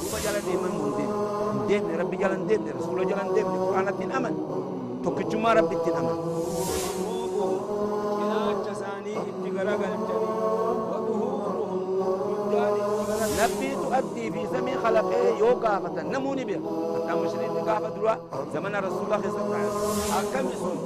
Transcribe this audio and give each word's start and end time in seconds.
دوبا 0.00 0.18
جالا 0.24 0.38
ديمن 0.46 0.72
مندين 0.82 1.10
دين 1.68 2.00
ربي 2.00 2.16
جالا 2.16 2.34
دين 2.48 2.60
رسول 2.78 2.98
جالا 3.08 3.32
دين 3.34 3.46
قرآن 3.46 3.86
تين 3.98 4.12
أمن 4.12 4.34
توكجما 5.04 5.52
ربي 5.52 5.76
تين 5.84 5.94
أمن 6.00 6.16
نبي 13.42 13.74
تؤدي 13.74 14.30
في 14.30 14.46
زمن 14.52 14.74
خلقه 14.84 15.38
يو 15.38 15.46
قافة 15.46 16.02
نموني 16.02 16.44
بها 16.44 16.60
حتى 16.94 17.14
مشرين 17.20 17.50
قافة 17.50 17.88
دروا 17.88 18.14
زمن 18.54 18.74
رسول 18.76 19.02
الله 19.04 19.20
صلى 19.22 19.42
الله 19.44 19.56
عليه 19.56 19.68
وسلم 19.68 20.12
أكم 20.18 20.48
يسون 20.48 20.76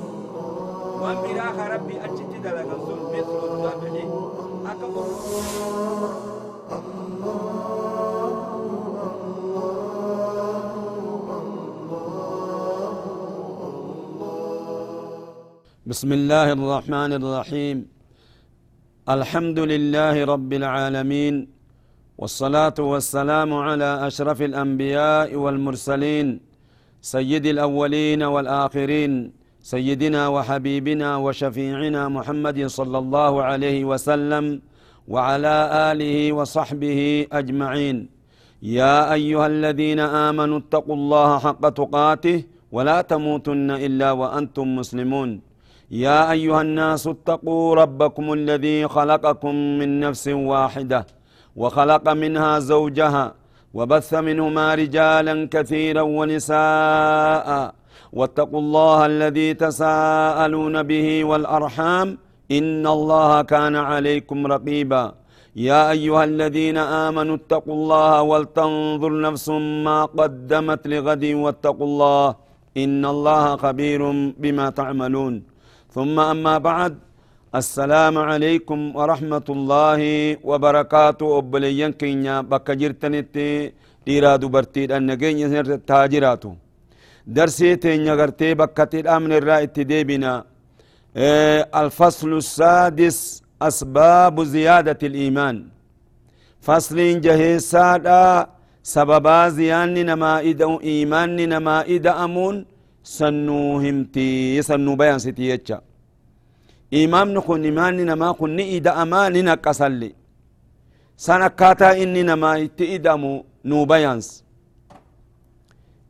وان 1.00 1.16
براخ 1.22 1.56
ربي 1.74 1.94
أجد 2.04 2.42
دلقا 2.42 2.76
سن 2.86 3.00
مثل 3.12 3.54
الدافعين 3.54 4.10
أكم 4.66 4.92
بسم 15.86 16.10
الله 16.18 16.58
الرحمن 16.58 17.12
الرحيم. 17.22 17.76
الحمد 19.06 19.58
لله 19.72 20.16
رب 20.34 20.50
العالمين 20.60 21.34
والصلاة 22.18 22.74
والسلام 22.74 23.50
على 23.54 23.90
أشرف 24.08 24.38
الأنبياء 24.50 25.30
والمرسلين 25.42 26.26
سيد 27.14 27.46
الأولين 27.54 28.18
والآخرين 28.18 29.12
سيدنا 29.62 30.22
وحبيبنا 30.34 31.08
وشفيعنا 31.24 32.02
محمد 32.16 32.58
صلى 32.66 32.98
الله 32.98 33.32
عليه 33.42 33.78
وسلم 33.86 34.44
وعلى 35.06 35.56
آله 35.90 36.16
وصحبه 36.38 37.00
أجمعين. 37.40 37.96
يا 38.62 39.14
أيها 39.14 39.46
الذين 39.54 40.00
آمنوا 40.00 40.58
اتقوا 40.58 40.96
الله 41.00 41.30
حق 41.46 41.64
تقاته 41.68 42.38
ولا 42.74 42.98
تموتن 43.06 43.70
إلا 43.70 44.08
وأنتم 44.20 44.66
مسلمون. 44.82 45.45
يا 45.90 46.30
أيها 46.30 46.60
الناس 46.62 47.06
اتقوا 47.06 47.74
ربكم 47.74 48.32
الذي 48.32 48.88
خلقكم 48.88 49.54
من 49.54 50.00
نفس 50.00 50.28
واحدة 50.28 51.06
وخلق 51.56 52.08
منها 52.08 52.58
زوجها 52.58 53.34
وبث 53.74 54.14
منهما 54.14 54.74
رجالا 54.74 55.48
كثيرا 55.50 56.02
ونساء 56.02 57.74
واتقوا 58.12 58.60
الله 58.60 59.06
الذي 59.06 59.54
تساءلون 59.54 60.82
به 60.82 61.24
والأرحام 61.24 62.18
إن 62.50 62.86
الله 62.86 63.42
كان 63.42 63.76
عليكم 63.76 64.46
رقيبا 64.46 65.14
يا 65.56 65.90
أيها 65.90 66.24
الذين 66.24 66.78
آمنوا 66.78 67.36
اتقوا 67.36 67.74
الله 67.74 68.22
ولتنظر 68.22 69.20
نفس 69.20 69.48
ما 69.86 70.04
قدمت 70.04 70.86
لغد 70.86 71.24
واتقوا 71.24 71.86
الله 71.86 72.34
إن 72.76 73.04
الله 73.04 73.56
خبير 73.56 74.00
بما 74.38 74.70
تعملون 74.70 75.55
ثم 75.96 76.16
أما 76.20 76.54
بعد 76.68 76.92
السلام 77.60 78.14
عليكم 78.30 78.80
ورحمة 78.98 79.46
الله 79.56 80.00
وبركاته. 80.48 81.26
أبليان 81.40 81.92
كينيا 82.00 82.36
بكا 82.50 82.74
جرتنتي 82.80 83.72
ديرا 84.06 84.36
دبرتي 84.42 84.82
النجين 84.96 85.40
تاجراتو. 85.88 86.52
درسي 87.36 87.76
تينيا 87.82 88.14
غرتي 88.20 88.48
بكا 88.60 88.84
الأمن 89.00 89.32
الرائد 89.40 89.72
ديبنا. 89.72 90.34
آه 91.16 91.60
الفصل 91.80 92.30
السادس 92.44 93.18
أسباب 93.68 94.36
زيادة 94.54 95.00
الإيمان. 95.10 95.56
فصل 96.66 96.98
جهيسادا 97.24 98.22
سببا 98.94 99.48
زيان 99.48 99.96
نما 100.08 100.32
إيمان 100.90 101.38
نما 101.52 101.76
إدأ 101.94 102.14
أمون. 102.24 102.56
سنو 103.06 103.78
همتي 103.84 104.62
سنو 104.68 104.92
بيان 105.00 105.18
ستي 105.24 105.44
يتشا 105.50 105.78
إمام 106.94 107.28
نكون 107.34 107.64
إيمان 107.64 107.96
نما 108.10 108.32
كن 108.38 108.58
إدا 108.76 108.92
أمان 109.02 109.34
نقصلي 109.44 110.10
سنكاتا 111.26 111.88
إني 112.02 112.22
نما 112.30 112.50
إتئدمو 112.64 113.44
نو 113.70 113.84
بيانس. 113.90 114.28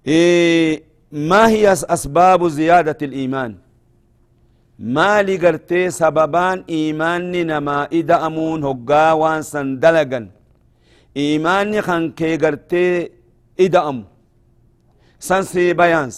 إيه 0.07 0.83
ما 1.31 1.43
هي 1.53 1.73
أسباب 1.73 2.41
زيادة 2.49 3.01
الإيمان؟ 3.09 3.53
maali 4.79 5.39
gartee 5.39 5.91
sababaan 5.91 6.65
iimaanni 6.69 7.45
namaa 7.51 7.89
ida'amuun 8.01 8.61
hoggaa 8.69 9.15
waan 9.23 9.43
san 9.43 9.81
dalagan 9.83 10.27
iimaanni 11.23 11.81
kan 11.87 12.03
kee 12.19 12.37
gartee 12.43 12.93
ida'amu 13.67 14.05
san 15.29 15.43
sii 15.53 15.75
bayaans 15.81 16.17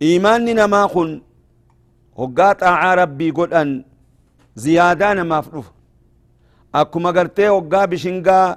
namaa 0.00 0.88
kun 0.88 1.22
hoggaa 2.18 2.54
xaacaa 2.54 2.94
rabbii 2.94 3.32
godhan 3.32 3.84
ziyaadaa 4.54 5.14
namaaf 5.14 5.46
dhufa 5.52 5.72
akkuma 6.72 7.12
gartee 7.12 7.48
hoggaa 7.48 7.86
bishingaa 7.86 8.56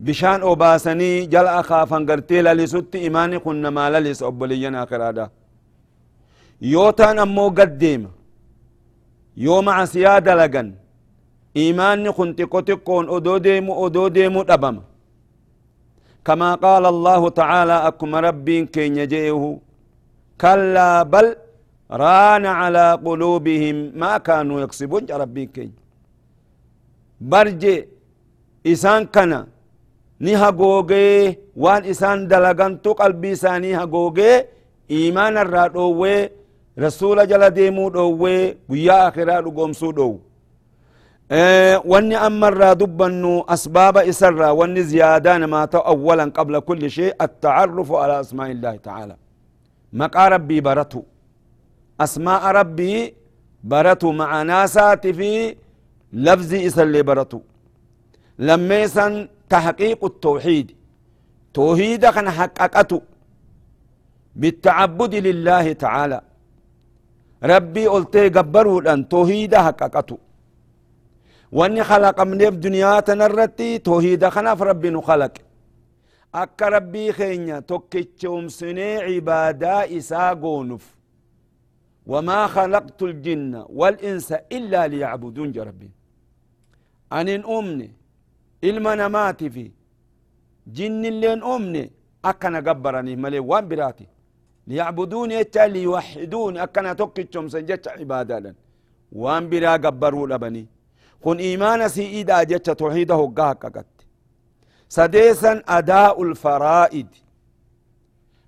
bishaan 0.00 0.42
obaasanii 0.42 1.26
jala 1.26 1.58
akaafan 1.58 2.06
gartee 2.06 2.42
lalisutti 2.42 3.04
imaanni 3.04 3.40
kun 3.40 3.56
namaa 3.56 3.90
lalisa 3.90 4.26
obboliyyan 4.26 4.74
akiraadha 4.74 5.30
yoo 6.60 6.92
taan 6.92 7.18
ammoo 7.18 7.50
gaddeema 7.50 8.10
yoo 9.36 9.62
macasiyaa 9.62 10.20
dalagan 10.20 10.74
iimaanni 11.56 12.12
kun 12.12 12.34
xiqqo 12.36 12.62
xiqqoon 12.68 13.08
odoo 13.08 13.38
deemu 13.38 13.72
odoo 13.84 14.08
deemu 14.10 14.44
dhabama 14.44 14.82
كما 16.26 16.54
قال 16.54 16.86
الله 16.86 17.22
تعالى 17.28 17.76
أكم 17.88 18.10
ربين 18.26 18.66
كين 18.66 18.96
يجئه 18.96 19.42
كلا 20.42 21.02
بل 21.12 21.26
ران 22.02 22.44
على 22.60 22.86
قلوبهم 23.06 23.76
ما 24.00 24.12
كانوا 24.18 24.60
يكسبون 24.64 25.02
ربين 25.22 25.48
كين 25.54 25.72
برجي 27.30 27.76
إسان 28.72 29.02
كنا 29.14 29.40
نها 30.24 30.48
غوغي 30.60 31.38
وان 31.62 31.82
إسان 31.92 32.28
دلغان 32.30 32.72
تو 32.82 32.90
قلبي 33.00 33.32
ساني 33.42 33.72
غوغي 33.92 34.32
إيمان 34.90 35.34
الرادوه 35.44 36.30
rasuula 36.76 37.26
jala 37.26 37.50
deemuu 37.50 37.90
dhoowwee 37.90 38.56
guyyaa 38.68 39.06
akiraa 39.06 39.42
dhugoomsuu 39.42 39.92
dhowu 39.92 40.20
wanni 41.92 42.14
amma 42.14 42.48
irraa 42.52 42.74
dubbannu 42.74 43.44
asbaaba 43.54 44.04
isarraa 44.04 44.52
wanni 44.52 44.82
ziyaadaa 44.82 45.38
namaa 45.38 45.66
ta'u 45.66 45.88
awwalan 45.92 46.32
qabla 46.32 46.60
kulli 46.60 46.90
shee 46.90 47.12
attacarufu 47.18 47.98
alaa 48.00 48.18
asmaa 48.18 48.48
illaahi 48.48 48.78
tacaala 49.92 49.98
maqaa 49.98 50.28
rabbii 50.28 50.60
baratu 50.60 51.04
asmaa'a 51.98 52.52
rabbii 52.52 53.14
baratu 53.62 54.12
macanaasaati 54.12 55.12
fi 55.12 55.56
lafzii 56.12 56.64
isallee 56.64 57.02
baratu 57.02 57.42
lammeesan 58.38 59.28
tahqiiqu 59.48 60.06
التوحيد 60.06 60.76
توحيد 61.54 62.06
كان 62.06 62.30
حققته 62.30 63.02
بالتعبد 64.36 65.14
لله 65.14 65.72
تعالى. 65.72 66.20
ربي 67.44 67.86
قلت 67.86 68.16
قبروا 68.16 68.80
الان 68.80 69.08
توحيد 69.08 69.54
حققته 69.54 70.18
وأني 71.52 71.84
خلق 71.84 72.20
من 72.20 72.42
الدنيا 72.42 73.00
تنرتي 73.00 73.78
توحيد 73.78 74.28
خناف 74.28 74.62
ربي 74.62 74.90
نخلق. 74.90 75.32
أك 76.34 76.62
ربي 76.62 77.12
خينيا 77.12 77.60
توكيتشوم 77.60 78.48
سني 78.48 78.96
عبادة 78.96 79.96
إسا 79.96 80.32
قونف 80.32 80.96
وما 82.06 82.46
خلقت 82.46 83.02
الجن 83.02 83.64
والإنس 83.68 84.32
إلا 84.32 84.86
ليعبدون 84.88 85.52
ربي 85.68 85.90
أن 87.12 87.28
أمني 87.28 87.90
إلما 88.64 88.94
نماتي 88.94 89.50
في 89.50 89.70
جن 90.66 91.04
اللي 91.04 91.32
أمني 91.32 91.90
أكنا 92.24 92.58
قبرني 92.66 93.16
ملي 93.16 93.38
وان 93.38 93.68
براتي 93.68 94.06
ليعبدون 94.66 95.30
يتا 95.30 95.66
ليوحدون 95.66 96.56
أكنا 96.58 96.92
توكيتشم 96.92 97.48
سنجت 97.48 97.88
عبادة 97.88 98.54
وان 99.12 99.48
برا 99.50 99.72
قبروا 99.84 100.26
لبني. 100.28 100.66
كن 101.22 101.36
إيمان 101.36 101.88
سيئدا 101.88 102.42
جت 102.42 102.70
توحيده 102.70 103.20
قاققت 103.36 103.86
سديسا 104.88 105.62
أداء 105.68 106.22
الفرائد. 106.22 107.08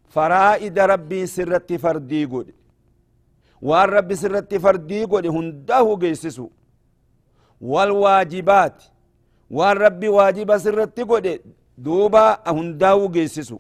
فرائد 0.08 0.79
ربي 0.79 1.26
سرت 1.26 1.73
فردي 1.73 2.25
قد 2.25 2.52
وان 3.62 3.88
ربي 3.88 4.17
سرت 4.17 4.55
فردي 4.55 5.05
قد 5.05 5.26
هنده 5.26 5.96
قيسسو. 6.02 6.49
والواجبات. 7.61 8.82
وان 9.50 9.76
ربي 9.76 10.08
واجب 10.08 10.56
سرت 10.56 11.00
قد 11.00 11.40
دوبا 11.79 12.38
هنده 12.46 13.06
قيسسو. 13.06 13.58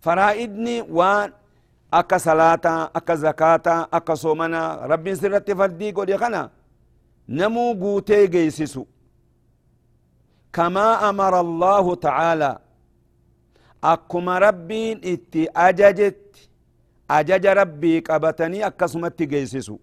فرائدني 0.00 0.80
وان 0.80 1.32
أكا 1.94 2.18
صلاة 2.18 2.66
أكا 2.96 3.14
زكاة 3.14 3.88
أكا 3.92 4.14
صومنا 4.14 4.86
ربي 4.86 5.14
سرت 5.14 5.50
فردي 5.50 5.90
قد 5.90 6.08
يخنا 6.08 6.50
نمو 7.28 7.72
قوتي 7.72 8.26
قيسسو. 8.26 8.84
كما 10.52 11.08
أمر 11.08 11.40
الله 11.40 11.94
تعالى. 11.94 12.58
أكما 13.84 14.38
ربين 14.38 15.00
إتي 15.04 15.48
أججت. 15.56 16.48
أجج 17.10 17.46
ربي 17.46 18.00
قبتني 18.00 18.66
أكسمت 18.66 19.22
جيسسو 19.22 19.78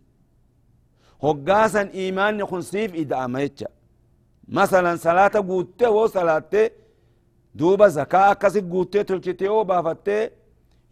هقاسا 1.23 1.89
إيمان 1.93 2.45
خنصيف 2.45 2.93
إذا 2.93 3.25
أميتش. 3.25 3.63
مثلا 4.47 4.95
صلاة 4.95 5.31
قوتة 5.49 5.89
و 5.89 6.07
صلاة. 6.07 6.71
دوبا 7.55 7.87
زكاة 7.87 8.33
كسي 8.33 8.61
قوتة 8.61 9.01
تلشتي 9.01 9.49
و 9.49 9.63
بافتة. 9.63 10.29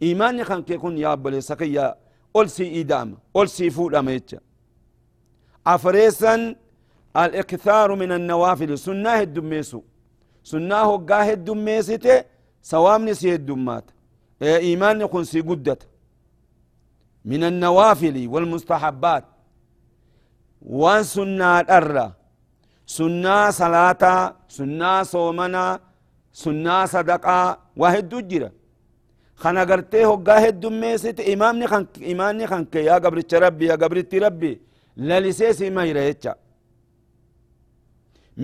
إيمان 0.02 0.44
خان 0.44 0.62
كيكون 0.62 0.98
يا 0.98 1.14
بلي 1.14 1.40
سكيا 1.40 1.96
ألسي 2.36 2.80
إدام. 2.80 3.18
ألسي 3.36 3.70
فود 3.70 3.94
أميتش. 3.94 4.36
أفريسا 5.66 6.56
الإكثار 7.24 7.88
من 8.02 8.10
النوافل. 8.18 8.70
سنة 8.86 9.20
الدميسو 9.26 9.80
سنة 10.50 10.80
هقاه 10.90 11.28
الدميسته 11.38 12.16
سوامني 12.72 13.14
سي 13.20 13.34
الدمات 13.34 13.86
إيمان 14.42 15.00
يكون 15.00 15.24
سي 15.24 15.40
قدت. 15.48 15.82
من 17.30 17.42
النوافل 17.50 18.16
والمستحبات. 18.32 19.24
وان 20.62 21.02
سنة 21.02 21.60
الأرى 21.60 22.06
سنة 22.86 23.50
صلاة 23.60 24.04
سنة 24.48 25.02
صومنا 25.02 25.64
سنة 26.42 26.76
صدقة 26.94 27.58
واحد 27.76 28.14
جرا 28.30 28.50
خنا 29.42 29.62
قرتي 29.70 30.04
هقا 30.04 30.36
هد 30.48 30.64
ميست 30.66 31.20
إمامني 31.32 31.66
خان 31.66 31.86
إمامني 32.12 32.46
خان 32.50 32.66
يا 32.74 32.94
قبر 33.04 33.18
ربي 33.44 33.66
يا 33.66 33.76
قبر 33.82 33.98
ربي 34.26 34.52
لا 34.96 35.20
لسيسي 35.20 35.70
ما 35.70 35.82
يريتش 35.84 36.28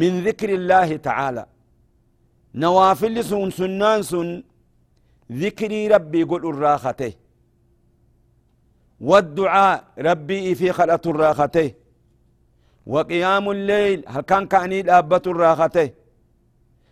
من 0.00 0.24
ذكر 0.24 0.50
الله 0.58 0.96
تعالى. 0.96 1.44
نوافل 2.54 3.24
سن 3.24 3.50
سنان 3.50 4.02
سن 4.02 4.42
ذكري 5.32 5.88
ربي 5.88 6.22
قل 6.22 6.42
الراخته 6.52 7.12
والدعاء 9.00 9.84
ربي 9.98 10.54
في 10.54 10.72
خلقة 10.72 11.10
الراخته 11.10 11.72
وقيام 12.86 13.50
الليل 13.50 14.04
هل 14.06 14.20
كان 14.20 14.46
كأني 14.46 14.80
الأبة 14.80 15.22
الراخته 15.26 15.90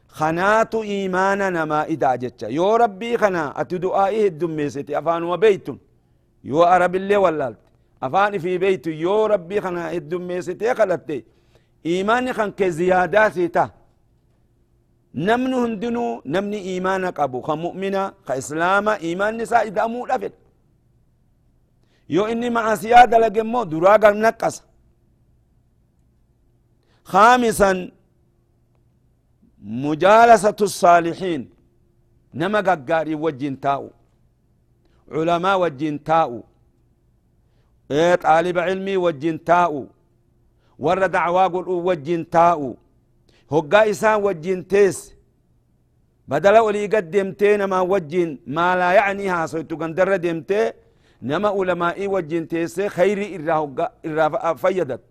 خنات 0.08 0.74
إيماننا 0.74 1.64
ما 1.64 1.80
إذا 1.84 2.14
جتش 2.14 2.42
يو 2.42 2.76
ربي 2.76 3.18
خنا 3.18 3.60
أتدعائه 3.60 4.26
الدميستي 4.26 4.98
أفان 4.98 5.22
وبيت. 5.22 5.68
يو 6.44 6.62
أرب 6.62 6.94
اللي 6.96 7.16
ولالت 7.16 7.58
أفان 8.02 8.38
في 8.38 8.58
بيت. 8.58 8.86
يو 8.86 9.26
ربي 9.26 9.60
خنا 9.60 9.92
الدميستي 9.92 10.74
خلتي 10.74 11.24
إيماني 11.86 12.32
خن 12.32 12.50
كزياداتي 12.50 13.48
تا. 13.48 13.70
نمن 15.14 15.52
هندنو 15.54 16.22
نمني 16.26 16.58
إيمانا 16.68 17.10
قبو. 17.10 17.40
خمؤمنا 17.40 18.14
خإسلاما 18.26 18.92
إيمان 19.00 19.36
نساء 19.36 19.62
إذا 19.68 19.84
أمو 19.84 20.06
لفت 20.06 20.32
يو 22.10 22.24
إني 22.26 22.50
مع 22.50 22.74
سيادة 22.74 23.18
لقمو 23.18 23.62
دراغا 23.64 24.10
نقص 24.10 24.62
خامسا 27.04 27.90
مجالسة 29.58 30.56
الصالحين. 30.60 31.50
نما 32.34 32.60
قاري 32.60 33.14
وجين 33.14 33.60
تاو. 33.60 33.90
علماء 35.12 35.60
وجين 35.60 36.04
تاو. 36.04 36.42
إيه 37.90 38.14
طالب 38.14 38.58
علمي 38.58 38.96
وجين 38.96 39.44
تاو. 39.44 39.86
ور 40.84 41.06
دعوا 41.16 41.44
قل 41.54 41.66
وجين 41.88 42.22
تاو 42.34 42.62
هقا 43.52 43.80
إسان 43.90 44.16
وجين 44.26 44.60
تيس 44.72 44.98
بدل 46.30 46.56
ولي 46.66 46.86
قدمتين 46.94 47.60
ما 47.72 47.80
وجين 47.92 48.30
ما 48.56 48.66
لا 48.78 48.88
يعني 48.98 49.24
ها 49.32 49.46
سويتو 49.50 49.76
قندر 49.80 50.10
دمتي 50.24 50.62
نما 51.28 51.48
علماء 51.56 51.98
وجين 52.14 52.44
تيس 52.50 52.76
خيري 52.96 53.26
إرا 53.36 53.54
هقا 53.60 53.86
إرا 54.06 54.54
فيدت 54.62 55.04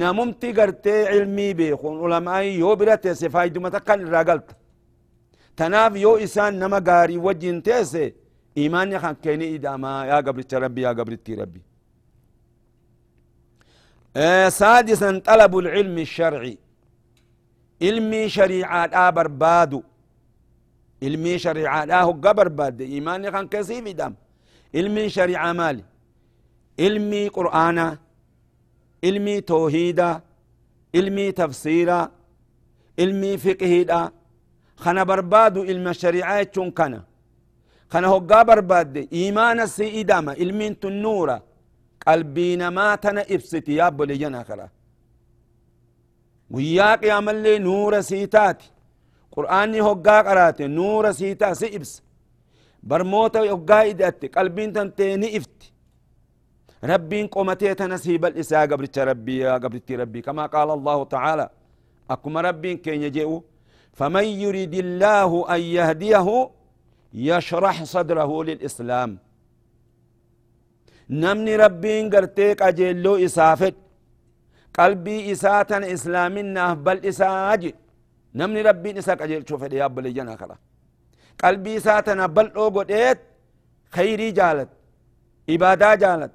نممتي 0.00 0.50
قرتي 0.58 0.96
علمي 1.12 1.48
بيخون 1.58 1.94
علماء 2.04 2.42
يو 2.60 2.70
براتي 2.80 3.14
سفايدو 3.22 3.58
متكن 3.64 3.98
إرا 4.06 4.22
قلت 4.28 4.48
تناف 5.58 5.92
يو 6.04 6.12
إسان 6.24 6.52
نما 6.60 6.78
قاري 6.88 7.16
وجين 7.26 7.58
تيس 7.66 7.92
إيماني 8.60 8.98
خان 9.02 9.14
كيني 9.22 9.46
إداما 9.54 9.92
يا 10.10 10.16
قبرت 10.26 10.52
ربي 10.62 10.82
يا 10.86 10.92
قبرت 10.98 11.28
ربي 11.42 11.62
سادسا 14.48 15.18
طلب 15.18 15.58
العلم 15.58 15.98
الشرعي. 15.98 16.58
علمي 17.82 18.28
شريعة 18.28 18.90
آبر 18.92 19.28
بادو 19.28 19.82
علمي 21.02 21.38
شريعة 21.38 21.84
آه 21.84 22.04
قبر 22.04 22.48
باد 22.48 22.80
إيماني 22.80 23.32
خان 23.32 23.48
كسيف 23.48 23.88
دم. 23.88 24.14
علمي 24.74 25.08
شريعة 25.08 25.52
مالي. 25.52 25.84
علمي 26.80 27.28
قرآن. 27.28 27.96
علمي 29.04 29.40
توحيدا 29.40 30.20
علمي 30.94 31.32
تفسيرا 31.32 32.10
علمي 32.98 33.38
فقهيدا 33.38 34.10
خنا 34.76 35.02
بربادو 35.04 35.62
علم 35.62 35.88
الشريعة 35.88 36.42
كنا 36.78 37.02
خنا 37.92 38.06
هو 38.06 38.18
قبر 38.18 38.60
باد 38.60 39.08
إيمان 39.12 39.60
السيدامة 39.60 40.32
علمي 40.32 40.74
تنورا 40.74 41.42
قلبي 42.08 42.56
نما 42.56 42.94
تنا 42.94 43.22
إبسط 43.30 43.68
يا 43.68 43.88
بولي 43.88 44.16
جنا 44.16 44.42
خلا. 44.42 44.68
ويا 46.50 46.94
قيام 46.94 47.28
اللي 47.28 47.58
نور 47.58 48.00
سيتات. 48.00 48.62
قرآني 49.32 49.80
هقا 49.80 50.22
قرات 50.22 50.62
نور 50.62 51.12
سيتا 51.12 51.52
سيبس 51.52 52.02
برموتا 52.82 53.40
هقا 53.40 53.90
إدت 53.90 54.38
قلبين 54.38 54.72
تنتيني 54.72 55.36
إفت. 55.36 55.72
ربين 56.84 57.26
قومتي 57.26 57.74
تنسيب 57.74 58.24
الإساء. 58.24 58.66
قبرت 58.66 58.98
ربي 58.98 59.46
قبرت 59.46 59.92
ربي. 59.92 60.20
كما 60.22 60.46
قال 60.46 60.70
الله 60.70 61.04
تعالى. 61.04 61.48
أكما 62.10 62.40
ربين 62.40 62.76
كين 62.76 63.02
يجيء. 63.02 63.42
فمن 63.92 64.24
يريد 64.24 64.74
الله 64.74 65.54
أن 65.54 65.60
يهديه 65.60 66.50
يشرح 67.14 67.84
صدره 67.84 68.44
للإسلام. 68.44 69.18
Namni 71.08 71.56
rabbiin 71.56 72.10
gartee 72.10 72.54
qajeelloo 72.60 73.16
isaa 73.26 73.56
fedhe 73.56 73.78
qalbii 74.78 75.20
isaa 75.32 75.64
tana 75.64 75.86
islaaminaaf 75.94 76.78
bal'isaa 76.86 77.56
jedhe 77.62 77.78
namni 78.40 78.62
rabbiin 78.68 78.96
isa 79.02 79.16
qajeelchuu 79.20 79.58
fedhe 79.62 79.76
yaabboleeyyanaa 79.82 80.36
kadha 80.42 80.56
qalbii 81.42 81.76
isaa 81.80 82.02
tana 82.02 82.28
bal'oo 82.36 82.70
godheet 82.76 83.18
khayrii 83.96 84.32
jaalat 84.38 84.70
ibaadaa 85.56 85.96
jaalat 86.02 86.32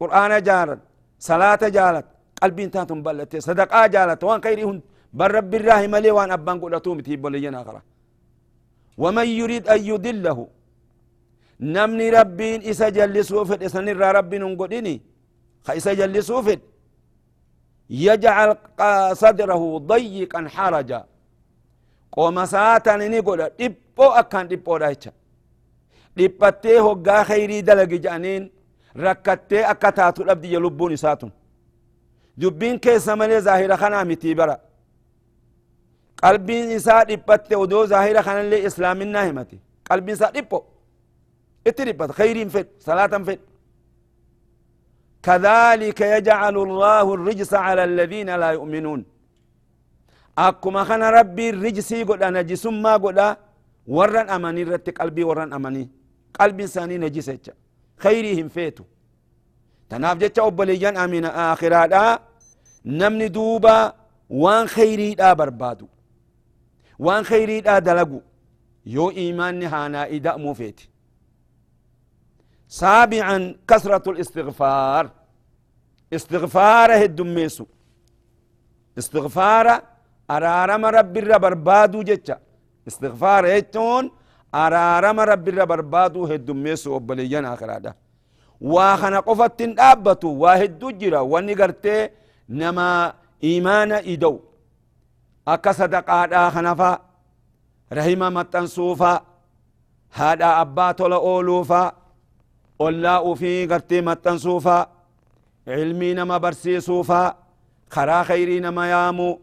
qur'aana 0.00 0.38
jaalat 0.48 0.80
salaata 1.28 1.68
jaalat 1.76 2.06
qalbiin 2.40 2.70
taatun 2.74 3.00
bal'atte 3.06 3.40
sadaqaa 3.48 3.86
jaalat 3.94 4.22
waan 4.28 4.40
khayrii 4.46 4.66
hund 4.70 4.80
bar 5.18 5.30
rabbiirraa 5.38 5.78
himalee 5.84 6.12
waan 6.18 6.30
abbaan 6.36 6.58
godhatuu 6.64 6.94
miti 6.98 7.10
yaabboleeyyanaa 7.14 7.64
kadha 7.68 7.82
ومن 9.02 9.28
يريد 9.40 9.64
أن 9.74 9.80
يضله 9.92 10.38
namni 11.60 12.10
rabbiin 12.10 12.62
isa 12.70 12.90
jallisuu 12.90 13.44
fedhe 13.50 13.68
sanirraa 13.68 14.12
rabbiin 14.12 14.42
hin 14.44 14.56
godhini 14.56 14.94
ka 15.66 15.74
isa 15.74 15.94
jallisuu 15.94 16.42
fedhe 16.42 16.64
yajcal 17.88 18.56
sadrahu 19.22 19.80
dayyiqan 19.88 20.46
haraja 20.56 21.00
qooma 22.14 22.46
saatan 22.46 23.00
ni 23.10 23.20
godha 23.28 23.48
dhiphoo 23.58 24.10
akkaan 24.20 24.48
dhiphoodha 24.50 24.88
jecha 24.94 25.12
dhiphattee 26.16 26.78
hoggaa 26.86 27.24
khayrii 27.30 27.62
dalagi 27.62 27.98
jedhaniin 28.04 28.44
rakkattee 29.04 29.64
akka 29.72 29.92
taatu 29.98 30.24
dhabdiyya 30.28 30.60
lubbuun 30.66 30.92
isaatun 30.98 31.32
dubbiin 32.40 32.78
keessa 32.84 33.16
malee 33.16 33.40
zaahira 33.48 33.76
kanaa 33.82 34.04
mitii 34.10 34.34
bara 34.34 34.56
qalbiin 36.22 36.70
isaa 36.78 37.04
dhiphatte 37.08 37.56
odoo 37.64 37.86
zaahira 37.92 38.22
kanallee 38.22 38.60
islaaminaa 38.68 39.24
himate 39.28 39.56
qalbiin 39.88 40.16
isaa 40.18 40.30
dhipho 40.36 40.58
اتربت 41.68 42.10
خير 42.12 42.36
فت 42.54 42.68
صلاة 42.88 43.14
فت 43.26 43.40
كذلك 45.26 46.00
يجعل 46.00 46.56
الله 46.66 47.14
الرجس 47.14 47.52
على 47.54 47.84
الذين 47.84 48.30
لا 48.42 48.50
يؤمنون. 48.56 49.00
أكما 50.38 50.84
خان 50.84 51.02
ربي 51.02 51.50
الرجسي 51.50 52.02
قد 52.08 52.22
نجس 52.36 52.66
ما 52.66 52.94
قد 53.04 53.18
ورن 53.96 54.26
أماني 54.36 54.62
رت 54.62 54.88
قلبي 54.98 55.24
ورن 55.24 55.52
أماني. 55.52 55.84
قلبي 56.40 56.66
ساني 56.66 56.98
نجس 56.98 57.28
خيرهم 58.04 58.48
فيتو. 58.48 58.84
تناف 59.90 60.16
جتش 60.18 60.38
أبليان 60.38 60.96
أمين 60.96 61.24
آخرات 61.24 62.20
نمني 62.84 63.28
دوبا. 63.28 63.92
وان 64.30 64.66
خيري 64.66 65.14
دا 65.14 65.32
بربادو. 65.32 65.86
وان 66.98 67.22
خيري 67.24 67.60
دا 67.60 67.78
دلقو. 67.78 68.20
يو 68.86 69.10
إيمان 69.10 69.62
هانا 69.62 70.06
إدأ 70.14 70.36
مفيتي 70.36 70.88
سابعا 72.68 73.54
كثرة 73.68 74.10
الاستغفار. 74.10 75.10
استغفاره 76.12 77.02
الدميسو 77.04 77.66
استغفار 78.98 79.82
أرارم 80.30 80.84
رب 80.86 81.12
بربادو 81.12 82.02
جتشا. 82.02 82.36
استغفار 82.88 83.46
هيتون 83.46 84.10
أرارم 84.54 85.20
رب 85.20 85.44
بربادو 85.44 86.26
هدوم 86.26 86.62
ميسو 86.62 86.90
وبليان 86.94 87.44
آخر 87.44 87.76
هذا 87.76 87.94
وخنا 88.60 89.20
قفت 89.20 89.62
دابتو 89.62 90.28
واحد 90.28 90.78
جرا 90.78 91.18
واني 91.18 91.54
قرتي 91.54 92.10
نما 92.48 93.14
إيمان 93.44 93.92
إدو. 93.92 94.40
أكا 95.48 95.72
صدقاء 95.72 96.50
خنفا 96.50 97.00
رحمة 97.92 98.28
متنسوفا 98.30 99.14
هذا 100.10 100.60
أبات 100.60 101.00
ولا 101.00 101.16
أولوفا 101.16 101.92
ولا 102.78 103.34
في 103.34 103.66
قرتي 103.66 104.00
متنسوفا 104.00 104.78
علمي 105.68 106.14
نما 106.14 106.38
برسيسوفا 106.38 107.36
خرا 107.90 108.22
خيري 108.22 108.60
نما 108.60 108.84
يامو 108.90 109.38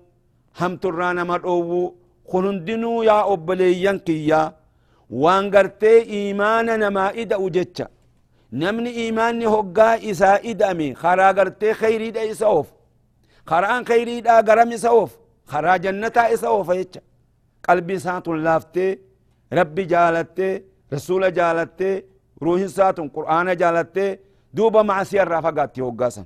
هم 0.60 0.74
ترانا 0.78 1.24
مرؤو 1.24 1.96
خنندنو 2.32 3.04
يا 3.04 3.34
أبليين 3.34 4.00
كيا 4.00 4.42
وان 5.10 5.56
قرتي 5.56 6.02
إيمان 6.16 6.80
نما 6.80 7.10
إدا 7.22 7.46
أجتشا 7.46 7.88
نمني 8.54 8.90
إيماني 8.90 9.48
هقا 9.48 10.12
إسا 10.12 10.32
إدامي 10.50 10.96
خرا 10.96 11.32
قرتي 11.38 11.74
خيري 11.74 12.12
دا 12.12 12.32
إساوف 12.32 12.68
خران 13.50 13.86
خيري 13.86 14.22
دا 14.22 14.42
قرم 14.48 14.72
إساوف 14.72 15.12
خرا 15.52 15.78
جنتا 15.78 16.34
إساوف 16.34 16.70
يتشا 16.70 17.02
قلبي 17.68 18.00
ساتون 18.00 18.44
لافتي 18.44 19.00
ربي 19.54 19.84
جالتي 19.84 20.62
رسول 20.94 21.34
جالتي 21.34 22.13
روح 22.46 22.68
ساتون 22.68 23.08
قرآن 23.16 23.48
جالتي 23.62 24.08
دوبا 24.54 24.82
مع 24.90 25.04
سير 25.04 25.28
رافقاتي 25.28 25.82
هقاسا 25.82 26.24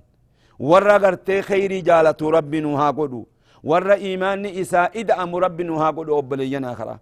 ورا 0.60 0.98
قرتي 1.04 1.42
خيري 1.42 1.80
جالتو 1.82 2.30
ربي 2.30 2.60
نوها 2.66 2.90
قدو 2.98 3.22
ورا 3.70 3.96
إيماني 4.06 4.50
إسا 4.62 4.82
إدأم 5.00 5.32
ربي 5.46 5.64
نوها 5.64 5.90
قدو 5.98 6.20
أبلينا 6.20 6.74
خرا 6.80 6.96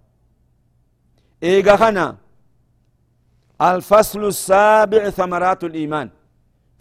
إيغا 1.43 1.75
خنا 1.81 2.07
الفصل 3.61 4.21
السابع 4.33 5.09
ثمرات 5.09 5.63
الإيمان 5.63 6.07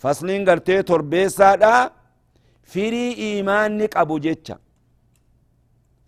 فصلين 0.03 0.41
قرتي 0.49 0.83
تربيسا 0.83 1.55
دا 1.63 1.91
فري 2.73 3.07
إيمان 3.25 3.71
نك 3.79 3.97
أبو 3.97 4.19
جيتشا 4.25 4.57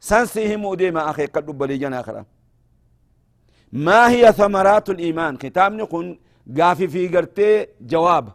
سنسيهم 0.00 0.64
وديما 0.64 1.10
أخي 1.10 1.26
قد 1.26 1.46
بليجنا 1.58 2.00
آخرا۔ 2.00 2.24
ما 3.72 4.10
هي 4.10 4.32
ثمرات 4.32 4.90
الإيمان؟ 4.90 5.36
كتاب 5.36 5.72
نكون 5.72 6.18
قافي 6.58 6.88
في 6.88 7.08
قرتي 7.08 7.66
جواب. 7.80 8.32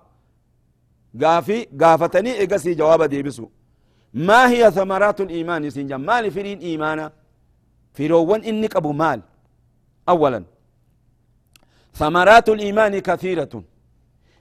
قافي 1.23 1.67
قافتني 1.81 2.43
إقسي 2.43 2.73
جواب 2.73 3.03
ديبسو. 3.03 3.49
ما 4.13 4.49
هي 4.49 4.71
ثمرات 4.71 5.21
الإيمان؟ 5.21 5.65
يسنجم 5.65 6.01
مال 6.01 6.31
فرين 6.31 6.59
إيمانا 6.59 7.11
فيروان 7.93 8.43
إنك 8.43 8.75
أبو 8.75 8.91
مال. 8.91 9.21
أولا 10.09 10.43
ثمرات 11.93 12.49
الإيمان 12.49 12.99
كثيرة. 12.99 13.63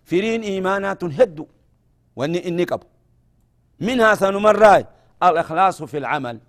فرين 0.05 0.43
إيمانات 0.43 1.05
هد 1.05 1.47
وإني 2.17 2.49
إني 2.49 2.65
قبو. 2.65 2.87
منها 3.81 4.15
سنمراي 4.15 4.87
الإخلاص 5.23 5.83
في 5.83 5.99
العمل. 5.99 6.41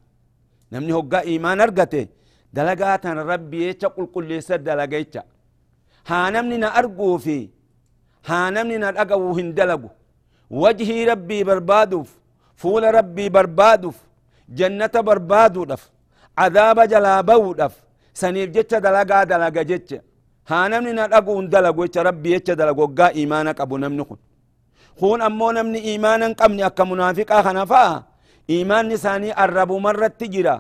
نمني 0.72 0.94
هقا 0.94 1.20
إيمان 1.22 1.62
أرقته. 1.62 2.08
دلقات 2.58 3.06
ربي 3.32 3.60
يتشا 3.68 3.88
قل 3.96 4.06
قل 4.14 4.24
ليس 4.30 4.50
دلقيتشا 4.68 5.24
ها 6.10 6.20
نمني 6.34 6.58
نأرقو 6.64 7.18
في 7.26 7.38
ها 8.30 8.40
نمني 8.56 8.78
نأرقو 8.84 9.32
هندلقو 9.38 9.90
وجهي 10.62 11.00
ربي 11.12 11.40
بربادوف 11.50 12.10
فول 12.62 12.84
ربي 12.98 13.26
بربادوف 13.36 13.98
جنة 14.58 14.96
بربادو 15.08 15.64
دف 15.72 15.84
عذاب 16.44 16.80
جلابو 16.92 17.54
دف 17.60 17.74
سنيف 18.22 18.50
جتشا 18.56 18.80
دلقا 18.86 19.24
دلقا 19.32 19.62
جتشا 19.70 20.00
ها 20.50 20.60
نمني 20.72 20.92
نأرقو 21.00 21.32
هندلقو 21.40 21.84
يتشا 21.86 22.02
ربي 22.08 22.30
يتشا 22.36 22.54
دلقو 22.60 22.86
قا 22.98 23.06
إيمانك 23.20 23.62
أبو 23.66 23.78
نمني 23.84 24.04
خن 24.10 24.20
خون 25.00 25.22
أمو 25.28 25.48
نمني 25.58 25.80
إيمانا 25.90 26.28
قمني 26.40 26.66
أكا 26.70 26.84
منافقا 26.90 27.38
خنفا 27.46 27.84
إيمان 28.54 28.86
نساني 28.92 29.30
الرب 29.44 29.72
مرة 29.86 30.08
تجرا 30.20 30.56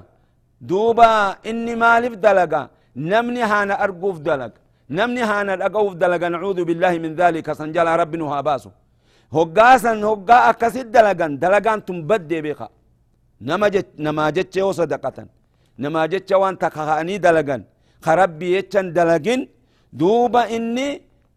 دوبا 0.70 1.10
إني 1.50 1.74
مالف 1.84 2.14
دلقا. 2.26 2.62
نمني 3.12 3.42
هانا 3.52 3.76
أرقوف 3.84 4.18
دلق. 4.28 4.54
نمني 4.98 5.22
هانا 5.30 5.54
أرقوف 5.66 5.94
دلقا. 6.02 6.28
نعوذ 6.34 6.60
بالله 6.70 6.94
من 7.04 7.12
ذلك. 7.22 7.48
سنجل 7.60 7.88
رب 8.02 8.14
نها 8.22 8.40
باسو. 8.48 8.72
هقاسا 9.38 9.94
هقا 10.10 10.38
أكسد 10.50 10.88
دلقا 10.96 11.28
دلقا 11.44 11.74
تنبدي 11.88 12.40
بيخا. 12.46 12.68
نما 13.48 13.68
جت 13.74 13.88
نما 14.06 14.26
جت 14.36 14.56
صدقة 14.80 15.18
نما 15.84 16.02
جت 16.12 16.30
وان 16.42 16.56
تخاني 16.62 17.16
دلقا 17.26 17.58
خربي 18.06 18.48
يتشن 18.56 18.88
دلقين. 18.98 19.42
دوبا 20.00 20.42
إني 20.56 20.88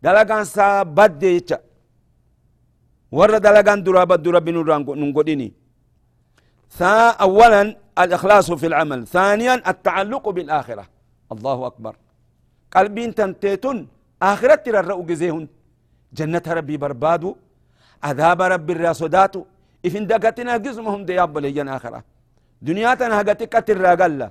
دلقا 0.05 0.39
سابد 0.57 1.23
يتشا. 1.37 1.59
ور 3.19 3.33
دلقا 3.47 3.75
درابا 3.87 4.17
درابا 4.25 4.51
ننقديني 5.01 5.49
أولا 6.83 7.77
الإخلاص 7.99 8.53
في 8.53 8.67
العمل 8.67 9.07
ثانيا 9.07 9.55
التعلق 9.71 10.29
بالآخرة. 10.29 10.85
الله 11.33 11.67
أكبر. 11.67 11.97
قلبين 12.75 13.15
تنتيتون 13.15 13.89
آخرة 14.23 14.55
ترى 14.55 15.03
جزيهن. 15.11 15.49
جنة 16.13 16.43
ربي 16.47 16.77
بربادو 16.77 17.37
عذاب 18.03 18.43
ربي 18.43 18.73
الراسوداتو 18.73 19.45
إفن 19.87 20.07
دقتنا 20.07 20.53
قزمهم 20.65 21.05
دياب 21.05 21.39
ليجن 21.39 21.69
آخرة. 21.69 22.05
دنياتنا 22.63 23.21
هقتك 23.21 23.55
ترى 23.67 24.31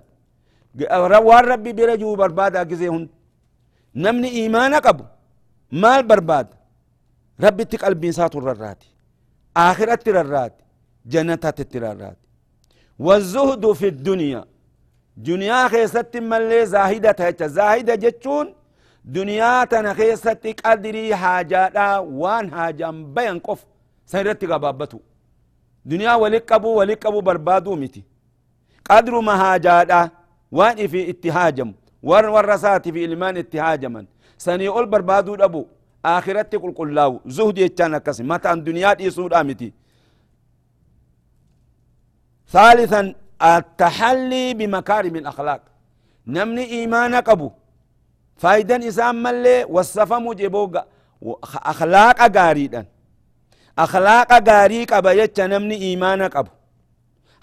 روان 0.91 1.45
ربي 1.51 1.71
برجو 1.73 2.15
بربادا 2.15 2.63
جزيهن. 2.63 3.09
نمني 3.95 4.27
إيمانك 4.27 4.85
أبو 4.87 5.05
مال 5.71 6.01
برباد. 6.07 6.47
ربي 7.43 7.63
تقلبين 7.65 8.11
ساتو 8.11 8.39
الرراتي 8.39 8.89
آخرة 9.57 9.95
ترى 9.95 10.49
جنة 11.05 11.35
ترى 11.35 11.91
الراتي. 11.91 12.22
والزهد 12.99 13.71
في 13.71 13.87
الدنيا. 13.87 14.45
دنيا 15.17 15.67
خيست 15.67 16.17
ملي 16.17 16.65
زاهدة 16.65 17.11
تهجة 17.11 17.47
زاهدة 17.47 17.95
جتشون 17.95 18.53
دنيا 19.05 19.65
تنا 19.65 19.93
خيست 19.93 20.47
قدري 20.65 21.15
حاجات 21.15 21.73
وان 21.99 22.51
حاجة 22.51 22.91
بيان 22.91 23.39
قف. 23.39 23.65
سيرت 24.05 24.45
قبابتو. 24.45 24.99
دنيا 25.85 26.13
ولقبو 26.15 26.69
ولقبو 26.79 27.21
بربادو 27.21 27.75
متي 27.75 28.03
قدر 28.89 29.19
ما 29.19 29.37
حاجات 29.37 30.11
وان 30.51 30.87
في 30.87 31.09
اتهاجم 31.09 31.73
ور 32.03 32.25
ورسات 32.29 32.89
في 32.89 33.05
إلمان 33.05 33.37
اتهاجما 33.37 34.05
سني 34.37 34.67
أول 34.67 34.85
بربادو 34.85 35.35
أبو 35.35 35.65
آخرتي 36.05 36.57
قل 36.57 36.71
قل 36.71 36.93
لاو. 36.93 37.21
زهد 37.25 37.57
يتشانا 37.57 37.97
كسي. 37.97 38.23
متى 38.23 38.55
دنيا 38.55 38.95
يسود 38.99 39.33
آمتي 39.33 39.73
ثالثا 42.53 43.01
التحلي 43.41 44.45
بمكارم 44.53 45.15
الأخلاق. 45.21 45.61
نمني 46.27 46.63
إيمانك 46.75 47.29
أبو 47.29 47.49
فايدا 48.41 48.77
إسام 48.87 49.15
ملي 49.23 49.57
والصفا 49.73 50.17
مجيبوغا 50.25 50.83
أخلاق 51.71 52.19
غاريدا 52.37 52.81
أخلاق 53.85 54.49
غاري 54.49 54.81
قبا 54.91 55.13
نمني 55.39 55.75
إيمانك 55.85 56.35
أبو 56.35 56.51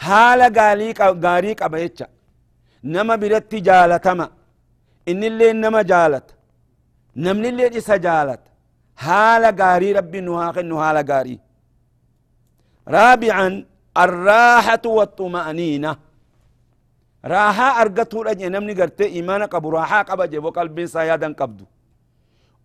حال 0.06 0.40
غاري 0.58 0.88
غاري 1.24 1.52
قبا 1.60 1.88
نما 2.84 3.16
برت 3.16 3.54
جالتما 3.54 4.26
إن 5.10 5.24
اللي 5.24 5.52
نما 5.52 5.82
جالت. 5.82 6.28
نمني 7.24 7.48
اللي 7.48 7.78
إسا 7.78 7.96
جالت. 8.06 8.40
حال 9.04 9.44
غاري 9.60 9.92
ربي 9.92 10.20
نهاق 10.20 10.56
حال 10.80 10.96
غاري 11.10 11.36
رابعا 12.88 13.64
الراحة 13.96 14.82
والطمأنينة. 14.86 15.96
راحة 17.24 17.80
أرقته 17.82 18.24
لجي 18.24 18.48
نمني 18.48 18.72
قرتي 18.72 19.04
إيمانا 19.04 19.46
قبو. 19.46 19.70
راحة 19.70 20.02
قبا 20.02 20.26
جيبو 20.26 20.50
قلبين 20.50 20.86
سيادا 20.86 21.32
قبدو. 21.32 21.64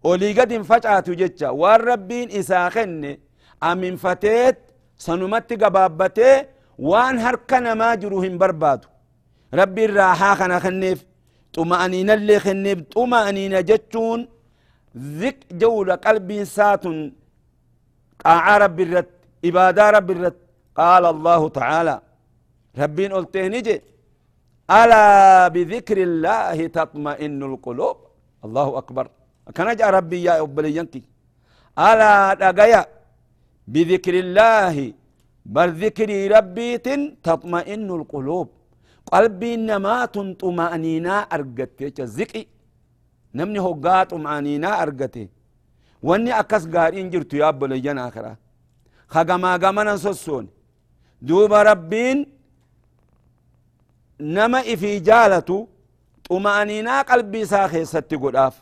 ولي 0.03 0.34
قد 0.41 0.51
انفجعت 0.51 1.10
جتشا 1.10 1.50
والربين 1.50 2.32
إساخن 2.32 3.17
أمين 3.63 3.96
فتيت 3.96 4.58
سنمت 4.98 5.63
قبابتي 5.63 6.46
وان 6.79 7.20
هركنا 7.20 7.74
ما 7.74 7.96
جروهم 7.96 8.38
بربادو. 8.38 8.88
ربي 9.53 9.86
الراحة 9.86 10.36
خنا 10.36 10.60
خنيف. 10.60 11.05
طمأنينة 11.53 12.13
اللي 12.13 12.39
خنيف. 12.39 12.82
طمأنينة 12.82 13.60
جتشون 13.62 14.27
ذك 14.98 15.39
جولة 15.51 15.96
قلبي 15.96 16.46
ساتن. 16.46 17.13
قاع 18.25 18.58
ربي 18.58 18.84
الرت. 18.84 19.10
إبادة 19.46 19.89
ربي 19.89 20.13
الرت. 20.13 20.38
قال 20.82 21.03
الله 21.13 21.41
تعالى 21.60 21.96
ربين 22.82 23.10
قلته 23.17 23.48
نجي 23.55 23.75
ألا 24.79 25.05
بذكر 25.55 25.98
الله 26.08 26.58
تطمئن 26.77 27.41
القلوب؟ 27.51 27.98
الله 28.46 28.67
أكبر. 28.82 29.05
كان 29.55 29.70
جاء 29.79 29.89
ربي 29.98 30.17
يا 30.27 30.34
أبلينتي 30.46 31.01
ألا 31.88 32.34
دقيا 32.41 32.82
بذكر 33.74 34.15
الله 34.25 34.75
بل 35.55 35.70
ذكر 35.84 36.10
ربي 36.36 36.67
تطمئن 37.27 37.89
القلوب. 38.00 38.48
قلبي 39.13 39.51
نما 39.70 39.98
طمأنينة 40.41 41.15
أرجت 41.36 42.01
زقي 42.17 42.44
نمني 43.38 43.60
هقا 43.65 44.03
طمأنينة 44.12 44.70
أرجته 44.84 45.27
واني 46.08 46.32
أكس 46.41 46.63
قارين 46.74 47.08
جرتو 47.13 47.38
يا 47.38 47.51
لجن 47.72 47.98
آخرة 48.08 48.34
خقما 49.13 49.51
قمنا 49.63 49.96
سسون. 50.03 50.46
دوب 51.22 51.54
ربين 51.54 52.26
نما 54.20 54.60
إفي 54.60 55.00
جالتو 55.00 55.68
طمأنينة 56.30 57.02
قلبي 57.02 57.46
ساخي 57.46 57.86
ستي 57.86 58.16
قداف 58.16 58.56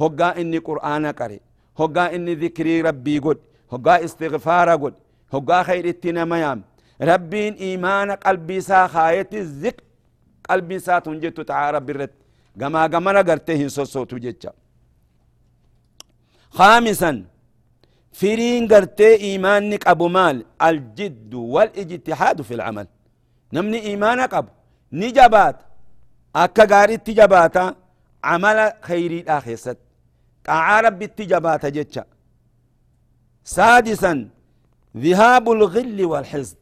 هقا 0.00 0.40
إني 0.40 0.58
قرآن 0.58 1.06
قري 1.06 1.40
هقا 1.80 2.14
إني 2.14 2.34
ذكري 2.34 2.80
ربي 2.80 3.18
قد 3.18 3.38
هقا 3.72 4.04
استغفار 4.04 4.68
قد 4.82 4.94
هقا 5.34 5.62
خير 5.62 5.88
اتنا 5.88 6.36
يام 6.38 6.62
ربين 7.00 7.54
إيمان 7.54 8.10
قلبي 8.10 8.60
سا 8.60 8.86
خايت 8.86 9.34
الزق 9.34 9.76
قلبي 10.50 10.78
سا 10.78 10.98
تنجت 10.98 11.40
تعالى 11.40 11.80
برت 11.80 12.12
قما 12.60 12.82
قمنا 12.86 13.20
قرته 13.28 13.68
سوسوتو 13.68 14.16
جيتشا. 14.24 14.52
خامسا 16.50 17.24
فرين 18.18 18.62
قرتي 18.72 19.10
إيمانك 19.26 19.82
أبو 19.92 20.08
مال 20.16 20.36
الجد 20.68 21.34
والاجتهاد 21.34 22.38
في 22.48 22.54
العمل 22.58 22.86
نمني 23.52 23.78
إيمانك 23.88 24.34
أبو 24.34 24.50
نجبات 25.00 25.56
أكا 26.36 26.64
قاري 26.70 26.96
تجباتا 27.06 27.64
عمل 28.24 28.58
خيري 28.88 29.18
الآخيست 29.20 29.78
طاعة 30.44 30.80
ربي 30.80 31.06
تجباتا 31.06 31.68
جتشا 31.76 32.04
سادسا 33.44 34.12
ذهاب 35.04 35.46
الغل 35.56 35.98
والحزن 36.04 36.56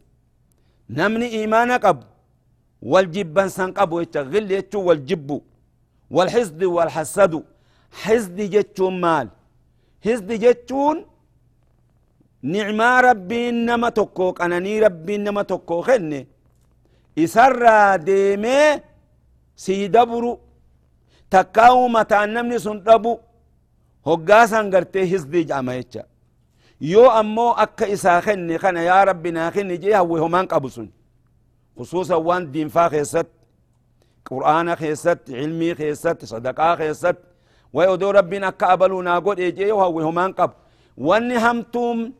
نمني 0.98 1.26
إيمانك 1.38 1.84
أبو 1.84 2.06
والجبان 2.82 3.48
سنقب 3.48 3.90
غل 4.32 4.50
يتشو 4.58 4.80
والجب 4.88 5.28
والحزد 6.10 6.62
والحسد 6.76 7.32
حزد 8.02 8.36
جتشو 8.54 8.90
مال 8.90 9.28
حزد 10.04 10.28
جتشون 10.44 10.96
نعما 12.52 13.00
ربي 13.00 13.50
نما 13.50 13.88
تكو 13.88 14.30
قناني 14.30 14.80
ربي 14.80 15.16
نما 15.16 15.42
تكو 15.42 15.80
خني. 15.80 16.26
إسرى 17.18 17.98
ديمي 17.98 18.80
سيدبرو. 19.56 20.40
تكاو 21.30 21.88
متى 21.88 22.20
نمني 22.26 22.58
سندبو 22.58 23.18
هقاسا 24.06 24.60
قرتي 24.72 25.10
حزد 25.10 25.34
جامع 25.48 25.80
يو 26.80 27.06
أمو 27.20 27.52
أكا 27.52 27.92
إسا 27.92 28.20
خني 28.20 28.58
خنا 28.58 28.82
يا 28.82 29.04
ربي 29.04 29.30
ناخني 29.30 29.76
جيه 29.76 29.98
هو 29.98 30.16
همان 30.16 30.46
قبسون. 30.46 30.90
خصوصا 31.78 32.14
وان 32.14 32.50
دين 32.52 32.68
فا 32.68 32.88
خيست 32.88 33.26
قرآن 34.30 34.76
خيست 34.76 35.20
علمي 35.30 35.74
خيست 35.74 36.24
صدقاء 36.24 36.76
خيست. 36.76 37.16
ويودو 37.72 38.10
ربنا 38.10 38.50
كابلو 38.50 39.02
ناقود 39.02 39.38
إيجي 39.40 39.72
وهو 39.72 40.00
همان 40.00 40.32
قب. 40.32 40.50
واني 40.96 41.36
همتم 41.38 42.12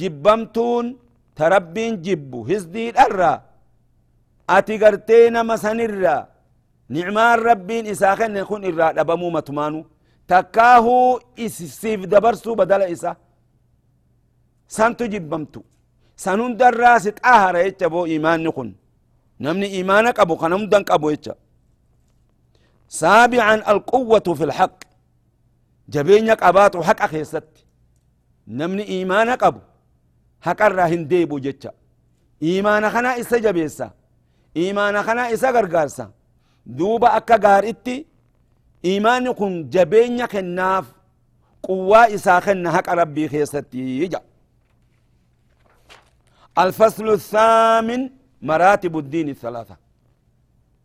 جبمتون 0.00 0.86
تربين 1.38 1.92
جبو 2.06 2.38
هزدي 2.50 2.84
الأرى 2.90 3.32
أتي 4.56 4.74
قرتين 4.82 5.34
مسنرى 5.50 6.16
نعمان 6.94 7.38
ربين 7.48 7.84
إساخن 7.92 8.36
يكون 8.40 8.60
إرى 8.68 8.86
دبمو 8.98 9.28
متمانو 9.36 9.80
تكاهو 10.30 11.20
إسيف 11.44 12.00
دبرسو 12.12 12.52
بدل 12.60 12.82
إسا 12.94 13.12
سانتو 14.76 15.04
جبمتو 15.12 15.62
سنون 16.24 16.52
دراس 16.60 17.04
تأهر 17.16 17.54
يتبو 17.66 18.00
إيمان 18.12 18.38
نكون 18.46 18.68
نمني 19.44 19.66
إيمانك 19.76 20.16
أبو 20.24 20.34
خنم 20.40 20.62
دنك 20.72 20.90
أبو 20.96 21.10
يتشا 21.14 21.34
سابعا 23.00 23.54
القوة 23.72 24.26
في 24.38 24.44
الحق 24.48 24.78
جبينك 25.94 26.40
أباتو 26.42 26.82
حق 26.88 27.00
أخي 27.06 27.24
ست 27.24 27.52
نمني 28.58 28.84
إيمانك 28.94 29.42
أبو 29.48 29.60
الراهن 30.46 31.08
ديبو 31.08 31.38
جتشا 31.38 31.72
إيمان 32.42 32.90
خنا 32.90 33.20
إسا 33.20 33.38
جبيسا 33.38 33.90
إيمان 34.56 35.02
خنا 35.02 35.32
إسا 35.32 35.50
غرغارسا 35.50 36.10
دوبا 36.66 37.16
أكا 37.16 37.36
غار 37.44 37.68
إتي 37.68 38.06
إيمان 38.84 39.32
كن 39.32 39.68
جبينك 39.74 40.36
الناف 40.36 40.86
قوة 41.62 42.14
إسا 42.14 42.40
خنا 42.40 42.70
حق 42.72 42.88
ربي 42.90 43.28
خيستي 43.28 43.78
يجا 44.00 44.20
الفصل 46.58 47.08
الثامن 47.18 48.10
مراتب 48.42 48.98
الدين 48.98 49.28
الثلاثة 49.28 49.76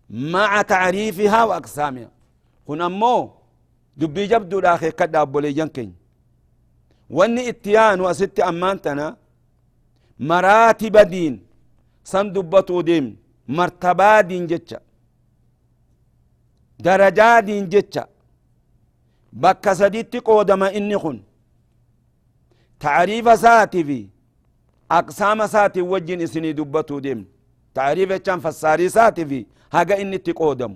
مع 0.10 0.62
تعريفها 0.62 1.44
وأقسامها 1.44 2.10
هنا 2.70 2.88
مو 2.88 3.32
دبي 3.98 4.28
جبدو 4.32 4.60
داخل 4.60 4.90
كدا 4.90 5.22
أبولي 5.22 5.52
جنكين 5.54 5.96
واني 7.10 7.50
اتيان 7.50 8.02
وست 8.02 8.40
أمانتنا 8.40 9.18
مراتب 10.20 10.98
دين. 10.98 11.34
سندبتو 12.04 12.82
دين 12.82 13.18
مرتبة 13.48 14.22
دين 14.22 14.48
جتشا. 14.48 14.80
درجة 16.80 17.40
دين 17.40 17.70
جتشا. 17.70 18.06
بكا 19.34 19.74
سديت 19.74 20.16
قودما 20.16 20.76
إني 20.78 20.98
خن 20.98 21.20
تعريف 22.80 23.40
ساتي 23.40 23.84
في 23.84 24.08
أقسام 24.92 25.48
ساتي 25.48 25.82
وجين 25.82 26.22
إسني 26.22 26.54
دبتو 26.54 27.00
ديم 27.00 27.20
تعريف 27.74 28.12
كان 28.14 28.40
فساري 28.40 28.90
ساتي 28.90 29.26
في 29.26 29.46
هاجا 29.74 30.02
إني 30.02 30.18
تقودم 30.18 30.76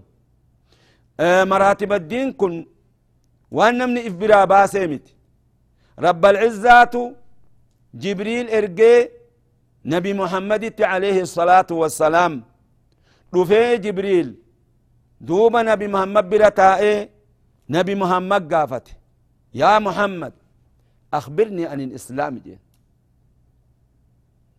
آه 1.19 1.43
مراتب 1.43 1.93
الدين 1.93 2.33
كن 2.33 2.65
وأن 3.51 3.89
من 3.89 3.97
إفبرا 3.97 4.45
باسمت 4.45 5.05
رب 5.99 6.25
العزات 6.25 6.95
جبريل 7.93 8.49
إرجي 8.49 9.09
نبي 9.85 10.13
محمد 10.13 10.81
عليه 10.81 11.21
الصلاة 11.21 11.69
والسلام. 11.71 12.43
رفي 13.35 13.77
جبريل. 13.77 14.35
دوب 15.21 15.57
نبي 15.57 15.87
محمد 15.87 16.29
برتائي 16.29 17.09
نبي 17.69 17.95
محمد 17.95 18.53
قافت. 18.53 18.87
يا 19.53 19.79
محمد 19.79 20.33
أخبرني 21.13 21.65
عن 21.65 21.81
الإسلام 21.81 22.37
جي 22.37 22.59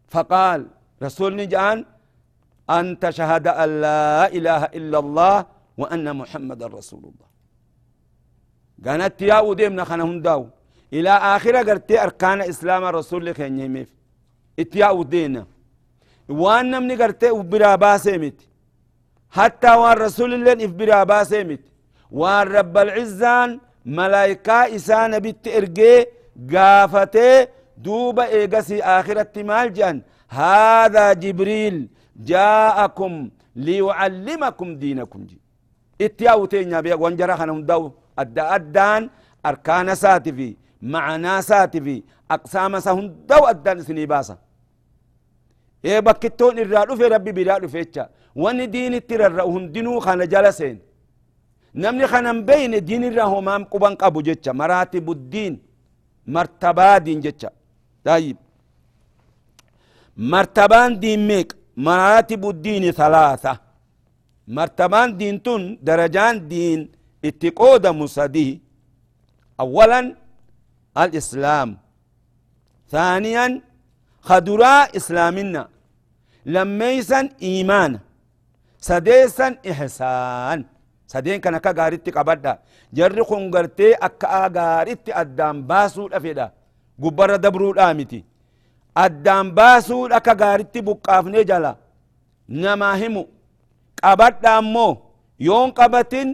فقال 0.08 0.66
رسول 1.02 1.48
جان 1.48 1.84
أن 2.70 2.98
تشهد 2.98 3.46
أن 3.48 3.80
لا 3.80 4.26
إله 4.26 4.64
إلا 4.64 4.98
الله 4.98 5.46
وأن 5.76 6.16
محمد 6.16 6.62
رسول 6.62 7.00
الله. 7.00 7.28
قالت 8.86 9.22
يا 9.22 9.40
وديمنا 9.40 9.84
خنا 9.84 10.04
هنداو 10.04 10.48
إلى 10.92 11.10
آخرة 11.10 11.58
قرتي 11.58 12.02
أركان 12.02 12.40
إسلام 12.40 12.84
الرسول 12.84 13.26
لك 13.26 13.40
يميف 13.40 13.88
اتيا 14.58 14.90
ودينا 14.90 15.46
وأن 16.28 16.72
من 16.82 16.92
قرتي 17.00 17.30
وبرا 17.30 17.74
باسمت 17.76 18.38
حتى 19.30 19.72
وان 19.80 19.96
رسول 20.04 20.30
الله 20.34 20.52
إفبرا 20.66 21.04
باسمت 21.04 21.60
وان 22.10 22.46
رب 22.56 22.74
العزان 22.84 23.60
ملايكا 23.86 24.76
إسان 24.76 25.18
بيت 25.24 25.48
إرقي 25.56 26.06
قافتي 26.52 27.46
دوبا 27.84 28.24
إيقسي 28.24 28.82
آخرة 28.82 29.34
مال 29.48 29.72
جان. 29.72 29.96
هذا 30.28 31.12
جبريل 31.12 31.76
جاءكم 32.16 33.12
ليعلمكم 33.56 34.68
دينكم 34.82 35.20
جي 35.28 35.38
اتياو 36.00 36.44
تينيا 36.44 36.80
بيا 36.80 36.94
وانجرا 36.94 37.34
خنا 37.36 37.52
مدو 37.52 37.84
أدى 38.18 38.40
أدان 38.40 39.02
أركان 39.46 39.94
ساتي 39.94 40.56
في 40.82 40.88
معنى 40.88 41.42
ساتي 41.42 41.80
في 41.80 42.02
أقسام 42.30 42.80
سهندو 42.80 43.44
أدان 43.50 43.82
سني 43.86 44.06
باسا. 44.06 44.36
إيه 45.84 46.00
بكتون 46.00 46.58
الرادو 46.58 46.96
في 46.96 47.04
ربي 47.14 47.32
برادو 47.32 47.68
فيتشا 47.68 48.04
وان 48.42 48.70
دين 48.70 48.94
الترر 48.94 49.38
هندنو 49.54 50.00
خنا 50.00 50.24
جلسين. 50.24 50.78
نمني 51.74 52.06
خنا 52.06 52.32
بين 52.48 52.84
دين 52.84 53.04
الرهو 53.04 53.40
مام 53.40 53.64
قبان 53.72 53.94
قبو 53.94 54.20
جتشا. 54.26 54.52
مراتب 54.52 55.10
الدين 55.10 55.54
مرتبة 56.26 56.98
دين 56.98 57.20
جتشا. 57.24 57.50
طيب. 58.04 58.36
مرتبان 60.16 60.90
دين 61.02 61.20
ميك 61.28 61.56
مراتب 61.76 62.42
الدين 62.54 62.84
ثلاثة. 62.90 63.52
مرتبان 64.48 65.16
دين 65.16 65.42
تن 65.42 65.78
درجان 65.82 66.48
دين 66.48 66.78
اتقود 67.24 67.86
مسده 67.86 68.48
أولا 69.60 70.00
الإسلام. 70.96 71.68
ثانيا 72.92 73.46
خدراء 74.28 74.96
إسلامنا 74.96 75.62
لميسا 76.46 77.20
إيمان. 77.42 77.92
سديسا 78.88 79.48
إحسان. 79.70 80.58
سدين 81.12 81.40
كان 81.40 81.58
كغاريتي 81.58 82.10
قبدا 82.10 82.58
جري 82.92 83.22
خنغرتي 83.24 83.94
أكا 83.94 84.48
غاريتي 84.56 85.10
أدام 85.20 85.56
باسو 85.68 86.06
الأفيدا 86.06 86.46
قبر 87.02 87.36
دبرو 87.36 87.70
الآمتي 87.76 88.24
أدام 88.96 89.46
باسو 89.54 90.06
أكا 90.06 90.32
غاريتي 90.40 90.80
بقافني 90.80 91.44
جلا 91.44 91.76
نما 92.48 92.90
همو 93.00 93.24
qabadha 94.02 94.50
ammoo 94.60 94.92
yoon 95.38 95.70
qabatin 95.78 96.28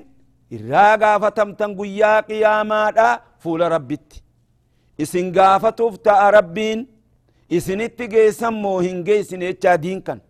irraa 0.56 0.96
gaafatamtan 1.02 1.74
guyyaa 1.78 2.22
qiyaamaadha 2.28 3.08
fuula 3.42 3.68
rabbitti 3.74 4.22
isin 4.98 5.32
gaafatuuf 5.32 5.98
ta'a 6.08 6.30
rabbiin 6.36 6.80
isinitti 7.58 8.08
geessan 8.14 8.54
moo 8.54 8.78
hin 8.86 9.02
geessine 9.04 9.44
jechaa 9.50 9.76
diin 9.82 10.02
kan 10.02 10.20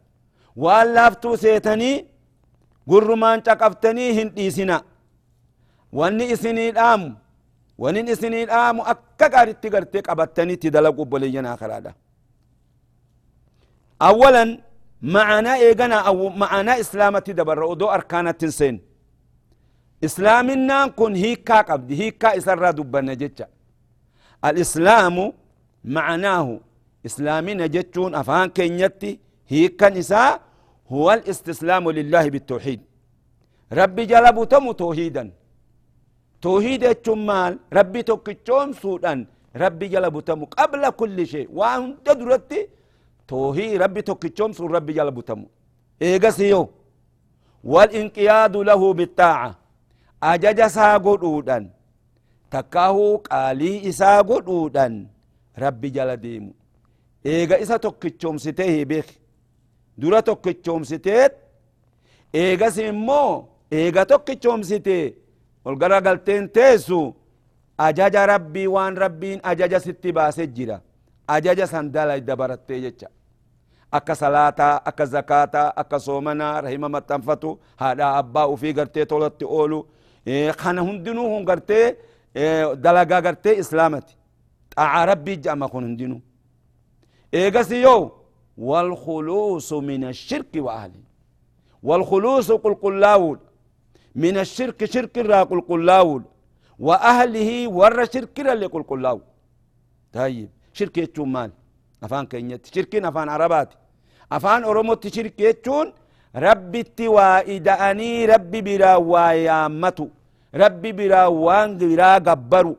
waan 0.65 0.95
laaftuu 0.95 1.37
seetanii 1.45 1.97
gurrumaan 2.89 3.43
caqaftanii 3.47 4.13
hin 4.19 4.29
dhiisina 4.37 4.77
wanni 5.99 6.25
isinii 6.35 6.71
dhaamu 6.79 7.09
wanin 7.83 8.09
isinii 8.15 8.45
dhaamu 8.51 8.83
akka 8.93 9.29
gaaritti 9.35 9.71
gartee 9.75 10.03
qabattanitti 10.09 10.71
dalagu 10.77 11.03
obboleeyyan 11.03 11.47
akaraadha 11.47 11.93
awalan 14.09 14.51
ma'anaa 15.15 15.57
eegana 15.67 15.99
ma'anaa 16.43 16.77
islaamatti 16.85 17.33
dabarra 17.41 17.67
odoo 17.75 17.91
arkaanattin 17.99 18.53
seen 18.59 18.77
islaaminaan 20.03 20.93
kun 20.99 21.15
hiikkaa 21.15 21.63
qabdi 21.71 21.95
hiikkaa 22.01 22.33
isarraa 22.41 22.73
dubbanna 22.79 23.15
jecha 23.23 23.47
alislaamu 24.43 25.35
ma'anaahu 25.85 26.61
islaamina 27.09 27.69
jechuun 27.69 28.15
afaan 28.15 28.51
keenyatti 28.51 29.21
hiikkan 29.51 29.97
isaa 29.97 30.39
huwa 30.91 31.13
alistislaamu 31.13 31.93
lillaahi 31.93 32.31
bitawxiid 32.31 32.81
rabbi 33.71 34.07
jala 34.07 34.33
butamu 34.33 34.75
toohiidan 34.75 35.31
توحيد 36.47 36.83
مال 37.29 37.59
ربي 37.79 38.03
توكيتشون 38.03 38.73
سودان 38.73 39.27
ربي 39.63 39.87
جل 39.93 40.07
بتمو 40.11 40.45
قبل 40.59 40.83
كل 41.01 41.19
شيء 41.33 41.49
وان 41.59 41.83
تدرتي 42.07 42.61
توهي 43.29 43.77
ربي 43.83 44.03
توكيتشون 44.03 44.53
سو 44.53 44.67
ربي 44.67 44.93
جل 44.99 45.11
بتمو 45.11 45.47
إيغسيو 46.03 46.63
والانقياد 47.73 48.55
له 48.69 48.83
بالطاعة 48.99 49.51
أجج 50.23 50.61
ساقو 50.77 51.15
دودان 54.41 55.07
ربي 55.59 55.89
جل 55.91 56.17
ديمو 56.17 56.53
إيغا 57.27 57.63
إسا 57.63 57.77
توكيتشوم 57.77 58.39
ستيه 58.39 58.85
بيخ 58.85 59.07
دورا 59.99 60.21
توكيتشوم 60.21 60.83
ستيت 60.85 61.33
إيغا 62.35 62.69
سيمو 62.71 63.45
إيغا 63.73 64.03
توكيتشوم 64.03 64.63
ستيه 64.63 65.29
ol 65.69 65.77
gara 65.77 66.01
galteen 66.01 66.49
teessu 66.49 67.15
ajaja 67.87 68.27
rabbii 68.27 68.67
waan 68.75 68.97
rabbiin 68.97 69.41
ajaja 69.51 69.81
sitti 69.81 70.13
baase 70.13 70.47
jira 70.57 70.81
ajaja 71.37 71.67
san 71.67 71.93
dalayda 71.93 72.37
barattee 72.41 72.81
jecha 72.85 73.09
akka 73.99 74.15
salaataa 74.15 74.75
akka 74.91 75.07
zakaataa 75.15 75.69
akka 75.83 75.99
soomanaa 76.07 76.61
rahima 76.67 76.89
maxxanfatu 76.95 77.51
haadha 77.83 78.09
abbaa 78.21 78.47
ufii 78.55 78.73
gartee 78.79 79.07
tolatti 79.13 79.45
oolu 79.45 79.81
kana 80.63 80.83
hundinuu 80.89 81.29
hun 81.35 81.45
gartee 81.51 81.87
dalagaa 82.85 83.21
gartee 83.27 83.57
islaamati 83.63 84.13
xaca 84.77 85.07
rabbii 85.11 85.37
jedhama 85.37 85.69
kun 85.73 85.85
hundinuu 85.85 86.21
eegas 87.33 87.71
yoo 87.71 88.05
والخلوص 88.69 89.73
من 89.91 90.03
الشرك 90.13 90.53
وأهله 90.57 91.03
والخلوص 91.83 92.49
قل 92.53 92.75
قل 92.83 92.95
لاود 93.01 93.41
من 94.15 94.35
الشرك 94.45 94.85
شرك 94.95 95.19
را 95.19 95.43
قل 95.51 95.61
قلاول 95.71 96.23
وأهله 96.87 97.51
ور 97.79 98.05
شرك 98.15 98.41
اللي 98.41 98.67
قل 98.67 98.83
قلاول 98.91 99.27
طيب 100.13 100.49
شرك 100.73 100.99
يتشون 100.99 101.29
مال؟ 101.35 101.51
أفان 102.05 102.27
كينيت 102.27 102.67
شرك 102.75 102.93
أفان 102.95 103.29
عربات. 103.29 103.71
أفان 104.33 104.65
أرموت 104.65 105.07
شرك 105.17 105.41
يتشون؟ 105.41 105.87
ربي 106.37 106.81
التوائداني 106.81 108.27
ربي 108.33 108.61
برا 108.67 108.93
ويامتو 108.97 110.07
ربي 110.55 110.93
برا 110.93 111.27
وان 111.27 111.79
برا 111.79 112.15
قبرو 112.27 112.77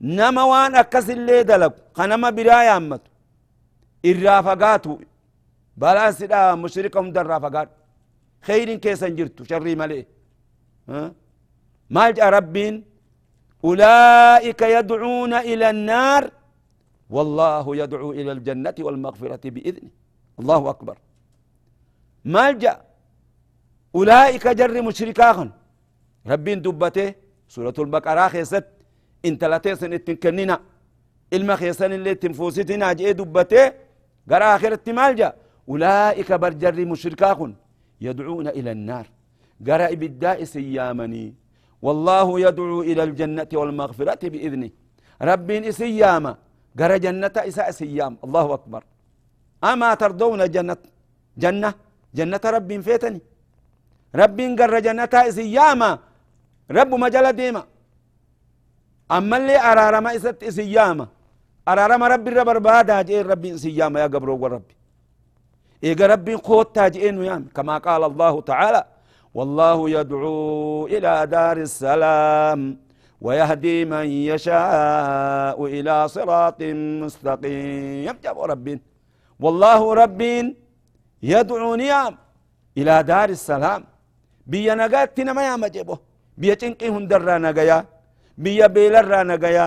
نما 0.00 0.42
وان 0.50 0.74
أكس 0.74 1.10
اللي 1.10 1.42
دلق 1.42 1.74
خنما 1.98 2.30
برا 2.30 2.58
يامتو 2.68 3.10
الرافقاتو 4.10 4.94
بلا 5.80 6.10
سدا 6.18 6.54
مشركهم 6.54 7.06
در 7.12 7.26
رافقات 7.32 7.68
خير 8.46 8.68
كيسا 8.74 9.08
جرتو 9.08 9.44
شري 9.50 9.74
ملئ 9.80 10.02
ها 10.88 11.12
ما 11.94 12.04
جاء 12.10 12.28
ربين 12.38 12.74
أولئك 13.64 14.60
يدعون 14.76 15.32
إلى 15.34 15.66
النار 15.70 16.22
والله 17.14 17.64
يدعو 17.76 18.12
إلى 18.18 18.32
الجنة 18.32 18.74
والمغفرة 18.86 19.44
بإذنه 19.54 19.90
الله 20.40 20.70
أكبر 20.70 20.96
ما 22.24 22.44
جاء 22.62 22.78
أولئك 23.94 24.44
جر 24.60 24.82
مشركاهن 24.88 25.50
ربين 26.26 26.62
دبته 26.62 27.14
سورة 27.48 27.74
البقرة 27.78 28.28
خيست. 28.28 28.66
إنت 29.24 29.44
لا 29.44 29.58
تيسن 29.58 29.92
اتنكننا 29.92 30.58
ittin 31.32 32.32
fuusitinaa 32.34 32.94
jee 32.94 33.14
dubbate 33.14 33.74
gara 34.26 34.54
akhiratti 34.54 34.92
maal 34.92 35.14
jaa 35.14 35.32
ulaa'ika 35.66 36.38
barjarri 36.38 36.84
mushrikaa 36.86 37.34
kun 37.34 37.52
يدعون 38.00 38.48
إلى 38.58 38.70
النار. 38.72 39.06
قرأ 39.66 39.90
بالداء 40.00 40.38
سيامني. 40.44 41.24
والله 41.82 42.28
يدعو 42.46 42.82
إلى 42.90 43.02
الجنة 43.08 43.50
والمغفرة 43.60 44.22
بإذنه. 44.32 44.70
رب 45.30 45.48
سياما. 45.70 46.32
قرأ 46.78 46.96
جنة 46.96 47.36
إساء 47.50 47.70
سيام. 47.70 48.12
الله 48.24 48.46
أكبر. 48.54 48.82
أما 49.70 49.94
ترضون 49.94 50.50
جنة 50.50 50.82
جنة؟ 51.42 51.70
جنة 52.14 52.44
رب 52.56 52.70
فيتني. 52.86 53.20
رب 54.20 54.38
قرأ 54.58 54.78
جنة 54.86 55.14
سياما 55.38 55.90
رب 56.70 56.94
مجال 56.94 57.26
ديما. 57.32 57.64
أما 59.16 59.36
اللي 59.36 59.56
أرارما 59.70 60.16
إسات 60.16 60.44
سياما 60.44 61.06
أرارما 61.68 62.08
رب 62.08 62.28
الرب 62.28 62.62
بادا 62.62 63.02
جئ 63.02 63.22
رب 63.22 63.56
سياما 63.56 64.00
يا 64.00 64.06
قبرو 64.06 64.36
وربي 64.42 64.74
إيجا 65.84 66.06
ربي 66.06 66.34
قوت 66.34 66.74
تاجئين 66.76 67.18
ويام 67.18 67.42
كما 67.56 67.78
قال 67.78 68.02
الله 68.10 68.34
تعالى 68.40 68.82
والله 69.34 69.90
يدعو 69.90 70.86
إلى 70.86 71.12
دار 71.26 71.56
السلام 71.68 72.60
ويهدي 73.20 73.84
من 73.92 74.06
يشاء 74.30 75.56
إلى 75.76 75.94
صراط 76.08 76.60
مستقيم. 77.02 78.16
جاب 78.24 78.38
ربين 78.52 78.80
والله 79.40 79.80
ربين 80.02 80.46
يدعو 81.22 81.74
نيام 81.74 82.12
إلى 82.78 82.94
دار 83.02 83.28
السلام. 83.38 83.84
بيا 84.50 84.74
نجات 84.74 85.20
ما 85.20 85.42
يا 85.48 85.56
مجيبه 85.56 85.98
بيا 86.40 86.54
تنقي 86.60 86.88
هندرا 86.94 87.36
نجايا 87.46 87.78
بيا 88.44 88.66
بيلرا 88.74 89.20
نجايا 89.30 89.66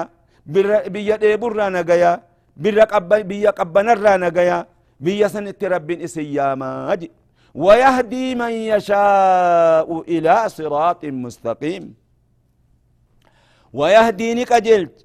بيا 0.94 1.16
ديبرا 1.22 1.66
نجايا 1.78 2.12
بيا 3.32 3.50
قبنرا 3.60 4.14
نجايا 4.26 4.60
بيا 5.06 5.28
سنت 5.34 5.62
رب 5.74 5.90
إسياما 6.06 6.72
ويهدي 7.64 8.26
من 8.42 8.54
يشاء 8.72 9.88
إلى 10.14 10.36
صراط 10.58 11.02
مستقيم 11.24 11.84
ويهدي 13.74 14.28
نكجلت 14.40 14.96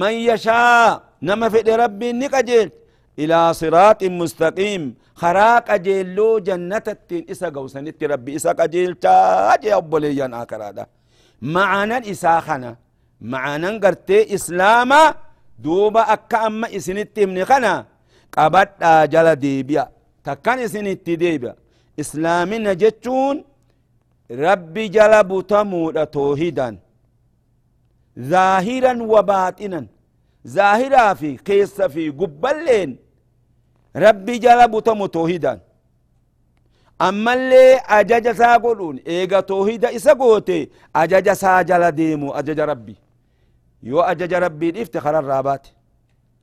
من 0.00 0.14
يشاء 0.30 1.02
نما 1.22 1.48
في 1.52 1.60
رب 1.82 2.00
نكجلت 2.22 2.74
إلى 3.18 3.38
صراط 3.60 4.00
مستقيم 4.20 4.82
خراق 5.22 5.68
جيلو 5.86 6.38
جنة 6.38 6.88
إسا 7.32 7.48
قوسنت 7.48 7.98
ربي 8.12 8.36
إسا 8.36 8.52
قجلت 8.58 9.04
أجي 9.54 9.74
أبوليان 9.74 10.34
آكرادا 10.34 10.86
معنا 11.42 11.98
إساخنا 12.10 12.76
معنا 13.20 13.70
قرتي 13.82 14.34
إسلاما 14.34 15.14
دوبا 15.58 16.00
أكا 16.12 16.46
أما 16.46 16.76
إسنت 16.76 17.18
من 17.18 17.44
خنا 17.44 17.86
deebi'a 18.36 19.88
takkan 20.22 20.58
isin 20.60 20.86
itti 20.86 21.16
deebi'a 21.20 21.54
islaamina 21.96 22.74
jechuun 22.74 23.44
rabbi 24.30 24.88
jala 24.90 25.24
butamuudha 25.24 26.06
toohidan 26.06 26.78
zaahiran 28.30 29.00
wa 29.12 29.22
baaxinan 29.22 29.86
zaahiraa 30.44 31.14
fi 31.14 31.30
keessa 31.48 31.88
fi 31.88 32.10
gubballeen 32.20 32.90
rabbi 33.94 34.38
jala 34.38 34.68
butamu 34.68 35.08
toohidan 35.08 35.58
ammallee 36.98 37.80
ajaja 37.98 38.30
isaa 38.30 38.58
godhuun 38.58 39.00
eega 39.04 39.42
toohida 39.42 39.92
isa 39.92 40.14
goote 40.14 40.70
ajaja 40.94 41.32
isaa 41.32 41.64
jala 41.64 41.92
deemu 41.92 42.34
ajaja 42.34 42.66
rabbi 42.66 42.96
yoo 43.82 44.02
ajaja 44.02 44.40
rabbii 44.40 44.70
dhiifte 44.72 45.00
kararraa 45.00 45.42
baate 45.42 45.70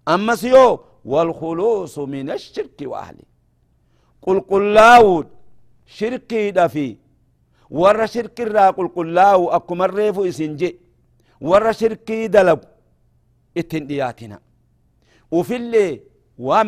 ammas 0.06 0.44
yoo 0.44 0.96
والخلوص 1.06 1.96
من 2.00 2.28
الشرك 2.38 2.80
وأهله 2.82 3.26
قل 4.22 4.40
قل 4.40 4.74
لاود 4.74 5.28
شركي 5.86 6.52
دفي 6.52 6.98
ور 7.70 8.06
شرك 8.06 8.42
الرا 8.42 8.70
قل 8.78 8.88
قل 8.96 9.14
لاو 9.14 9.50
أكو 9.50 9.76
مريفو 9.76 10.26
إسنجي 10.26 10.72
ور 11.42 11.72
شركي 11.72 12.28
دلب 12.28 12.60
اتندياتنا 13.58 14.40
وفي 15.32 15.56
اللي 15.56 16.02
وان 16.40 16.68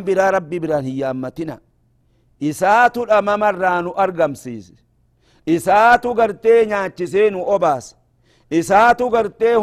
أمتنا 1.12 1.60
isaatu 2.40 3.06
dhamamarraa 3.06 3.82
nu 3.82 3.92
argamsiise 4.06 4.74
isaatu 5.46 6.14
gartee 6.14 6.66
nyaachisee 6.66 7.30
nu 7.30 7.44
obaasa 7.56 7.96
isaatu 8.60 9.10
gartee 9.10 9.56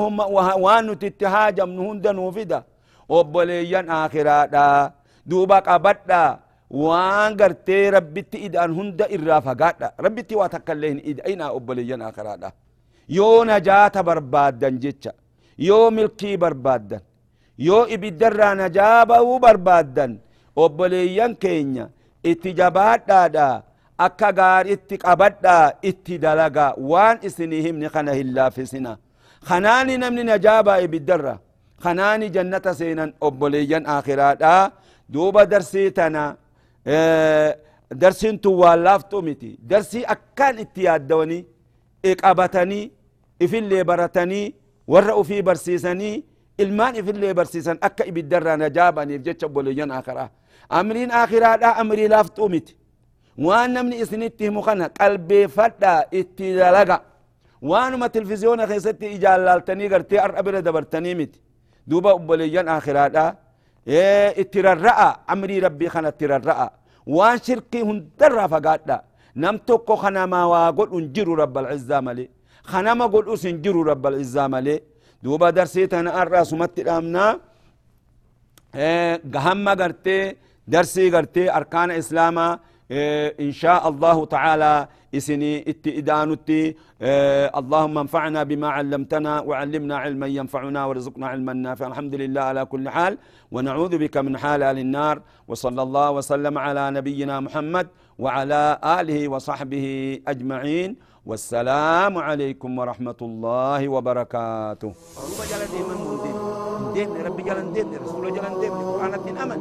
waan 0.65 0.87
nuti 0.87 1.07
itti 1.07 1.25
haajamnu 1.25 1.83
hunda 1.89 2.13
nuu 2.13 2.33
fida 2.33 2.63
obboleeyyan 3.09 3.91
aakiraadha 3.91 4.93
duuba 5.31 5.61
qabadha 5.63 6.23
waan 6.71 7.37
gartee 7.41 7.91
rabbitti 7.97 8.39
ida'an 8.47 8.73
hunda 8.79 9.09
irraa 9.17 9.41
fagaadha 9.41 9.93
rabbitti 10.07 10.35
waa 10.41 10.49
takka 10.55 10.73
illee 10.77 10.91
hin 10.95 11.01
ida'inaa 11.13 11.51
obboleeyyan 11.59 12.03
aakiraadha 12.03 12.53
yoo 13.09 13.45
najaata 13.51 14.03
barbaaddan 14.09 14.79
jecha 14.85 15.13
yoo 15.69 15.91
milkii 15.97 16.37
barbaaddan 16.37 17.01
yoo 17.69 17.87
ibiddarraa 17.97 18.55
najaa 18.63 19.07
ba'uu 19.11 19.39
barbaaddan 19.47 20.19
obboleeyyan 20.65 21.37
keenya 21.45 21.89
itti 22.33 22.53
jabaadhaadha 22.61 23.49
akka 24.07 24.29
gaariitti 24.41 24.97
qabadha 25.05 25.57
itti 25.91 26.19
dalaga 26.25 26.67
waan 26.91 27.19
isinii 27.29 27.63
himni 27.67 27.89
kana 27.95 28.13
hin 28.19 28.35
laafisina 28.37 28.93
kanaani 29.49 29.99
namni 30.03 30.25
najaa 30.31 30.63
ba'e 30.69 30.85
ibiddarra 30.89 31.35
kanaani 31.85 32.31
jannata 32.37 32.75
seenan 32.81 33.13
obboleeyyan 33.29 33.85
aakiraadha 33.95 34.55
duuba 35.13 35.47
darsii 35.53 35.91
tana 35.99 36.23
darsiin 38.03 38.39
tun 38.43 38.55
waan 38.63 38.81
laaftuu 38.87 39.23
miti 39.29 39.51
darsii 39.71 40.05
akkaan 40.15 40.59
itti 40.65 40.85
yaaddawanii 40.89 41.43
qabatanii 42.23 42.85
ifillee 43.45 43.85
baratanii 43.91 44.55
warra 44.93 45.17
ufii 45.23 45.43
barsiisanii 45.49 46.17
ilmaan 46.63 46.97
ifillee 47.01 47.35
barsiisan 47.39 47.79
akka 47.89 48.05
ibiddarraa 48.11 48.57
najaabaniif 48.65 49.23
jecha 49.27 49.47
obboleeyyan 49.47 49.91
akiraa 50.68 50.81
amriin 50.81 51.11
akiraadha 51.11 51.77
amrii 51.77 52.09
laaftuu 52.09 52.48
miti 52.48 52.77
waan 53.38 53.72
namni 53.72 53.96
isinitti 54.00 54.44
himu 54.44 54.62
kana 54.62 54.88
qalbeeffadha 54.88 56.05
itti 56.12 56.57
dalaga 56.57 57.00
waanuma 57.62 58.09
televizyoona 58.09 58.66
keessatti 58.66 59.07
ijaallaltanii 59.16 59.88
gartee 59.88 60.18
ar'a 60.18 60.42
bira 60.42 60.62
dabartanii 60.62 61.14
miti 61.14 61.40
duuba 61.87 62.12
obboleeyyan 62.14 62.68
akiraadha 62.68 63.37
itti 64.42 64.62
rarra'a 64.62 65.09
amrii 65.27 65.61
rabbii 65.61 65.88
kana 65.88 66.09
itti 66.09 66.27
rarra'a 66.27 66.70
waan 67.07 67.38
shirkii 67.46 67.83
hundarraa 67.83 68.48
fagaadha 68.48 69.03
nam 69.35 69.59
tokko 69.59 69.96
kanama 69.96 70.48
waa 70.48 70.72
godhu 70.72 70.98
hin 70.98 71.09
jiru 71.14 71.37
rabbalcizzaa 71.37 72.03
malee 72.03 72.29
kanama 72.70 73.09
godhus 73.09 73.42
hin 73.44 73.59
jiru 73.62 73.85
rabbalcizzaa 73.85 74.48
malee 74.48 74.81
duuba 75.22 75.53
darsii 75.53 75.88
tana 75.88 76.14
arra 76.20 76.38
asumatti 76.40 76.83
dhaamnaa 76.85 77.33
gahamma 79.35 79.77
gartee 80.68 80.72
darsii 80.72 81.11
gartee 81.11 81.48
arkaana 81.50 81.96
islaamaa 81.96 82.59
إن 83.40 83.53
شاء 83.53 83.88
الله 83.88 84.27
تعالى 84.27 84.88
إسني 85.14 85.53
اتئدانتي 85.70 86.62
اللهم 87.61 87.98
انفعنا 87.98 88.40
بما 88.50 88.68
علمتنا 88.68 89.40
وعلمنا 89.40 89.96
علما 90.05 90.27
ينفعنا 90.27 90.85
وارزقنا 90.85 91.27
علما 91.33 91.53
نافعا. 91.53 91.88
الحمد 91.88 92.14
لله 92.14 92.40
على 92.40 92.64
كل 92.64 92.88
حال 92.88 93.18
ونعوذ 93.55 93.98
بك 93.98 94.16
من 94.16 94.37
حال 94.37 94.62
أهل 94.62 94.79
النار 94.79 95.16
وصلى 95.48 95.83
الله 95.83 96.11
وسلم 96.11 96.59
على 96.59 96.90
نبينا 96.90 97.40
محمد 97.40 97.87
وعلى 98.18 98.79
آله 98.85 99.29
وصحبه 99.33 99.87
أجمعين. 100.29 100.90
والسلام 101.27 102.18
عليكم 102.18 102.79
ورحمة 102.79 103.20
الله 103.22 103.88
وبركاته. 103.88 104.92
ربي 107.29 107.42
جلن 107.48 107.72
ديم 107.72 107.88
رسول 108.05 108.24
جلن 108.37 108.55
قرآن 108.61 109.12
أمن. 109.44 109.61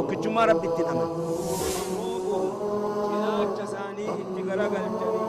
tokkichummaa 0.00 0.46
rabbitti 0.50 0.82
dhama. 0.88 1.04
Ilaalcha 3.14 3.64
isaanii 3.68 4.10
itti 4.22 4.40
garagalchanii 4.48 5.28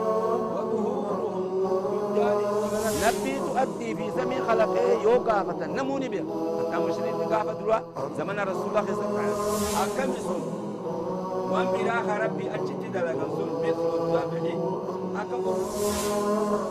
نبي 3.02 3.34
تؤدي 3.46 3.88
في 3.94 4.06
زمن 4.16 4.38
خلقه 4.48 5.02
يو 5.02 5.14
قافة 5.28 5.60
نموني 5.66 6.08
بها 6.08 6.22
أنت 6.60 6.72
مشرين 6.84 7.14
قافة 7.32 7.52
دروا 7.52 7.78
زمن 8.18 8.36
رسول 8.50 8.66
الله 8.70 8.84
صلى 8.94 9.06
الله 9.08 9.22
عليه 9.22 9.32
وسلم. 9.32 9.74
أكم 9.82 10.10
سن 10.26 10.42
وان 11.50 11.66
براخ 11.72 12.06
ربي 12.24 12.46
أجد 12.54 12.80
دلق 12.94 13.20
سن 13.36 13.50
بيسو 13.62 13.86
الزابحي 14.00 14.54
أكم 15.22 15.42
الله 15.50 16.62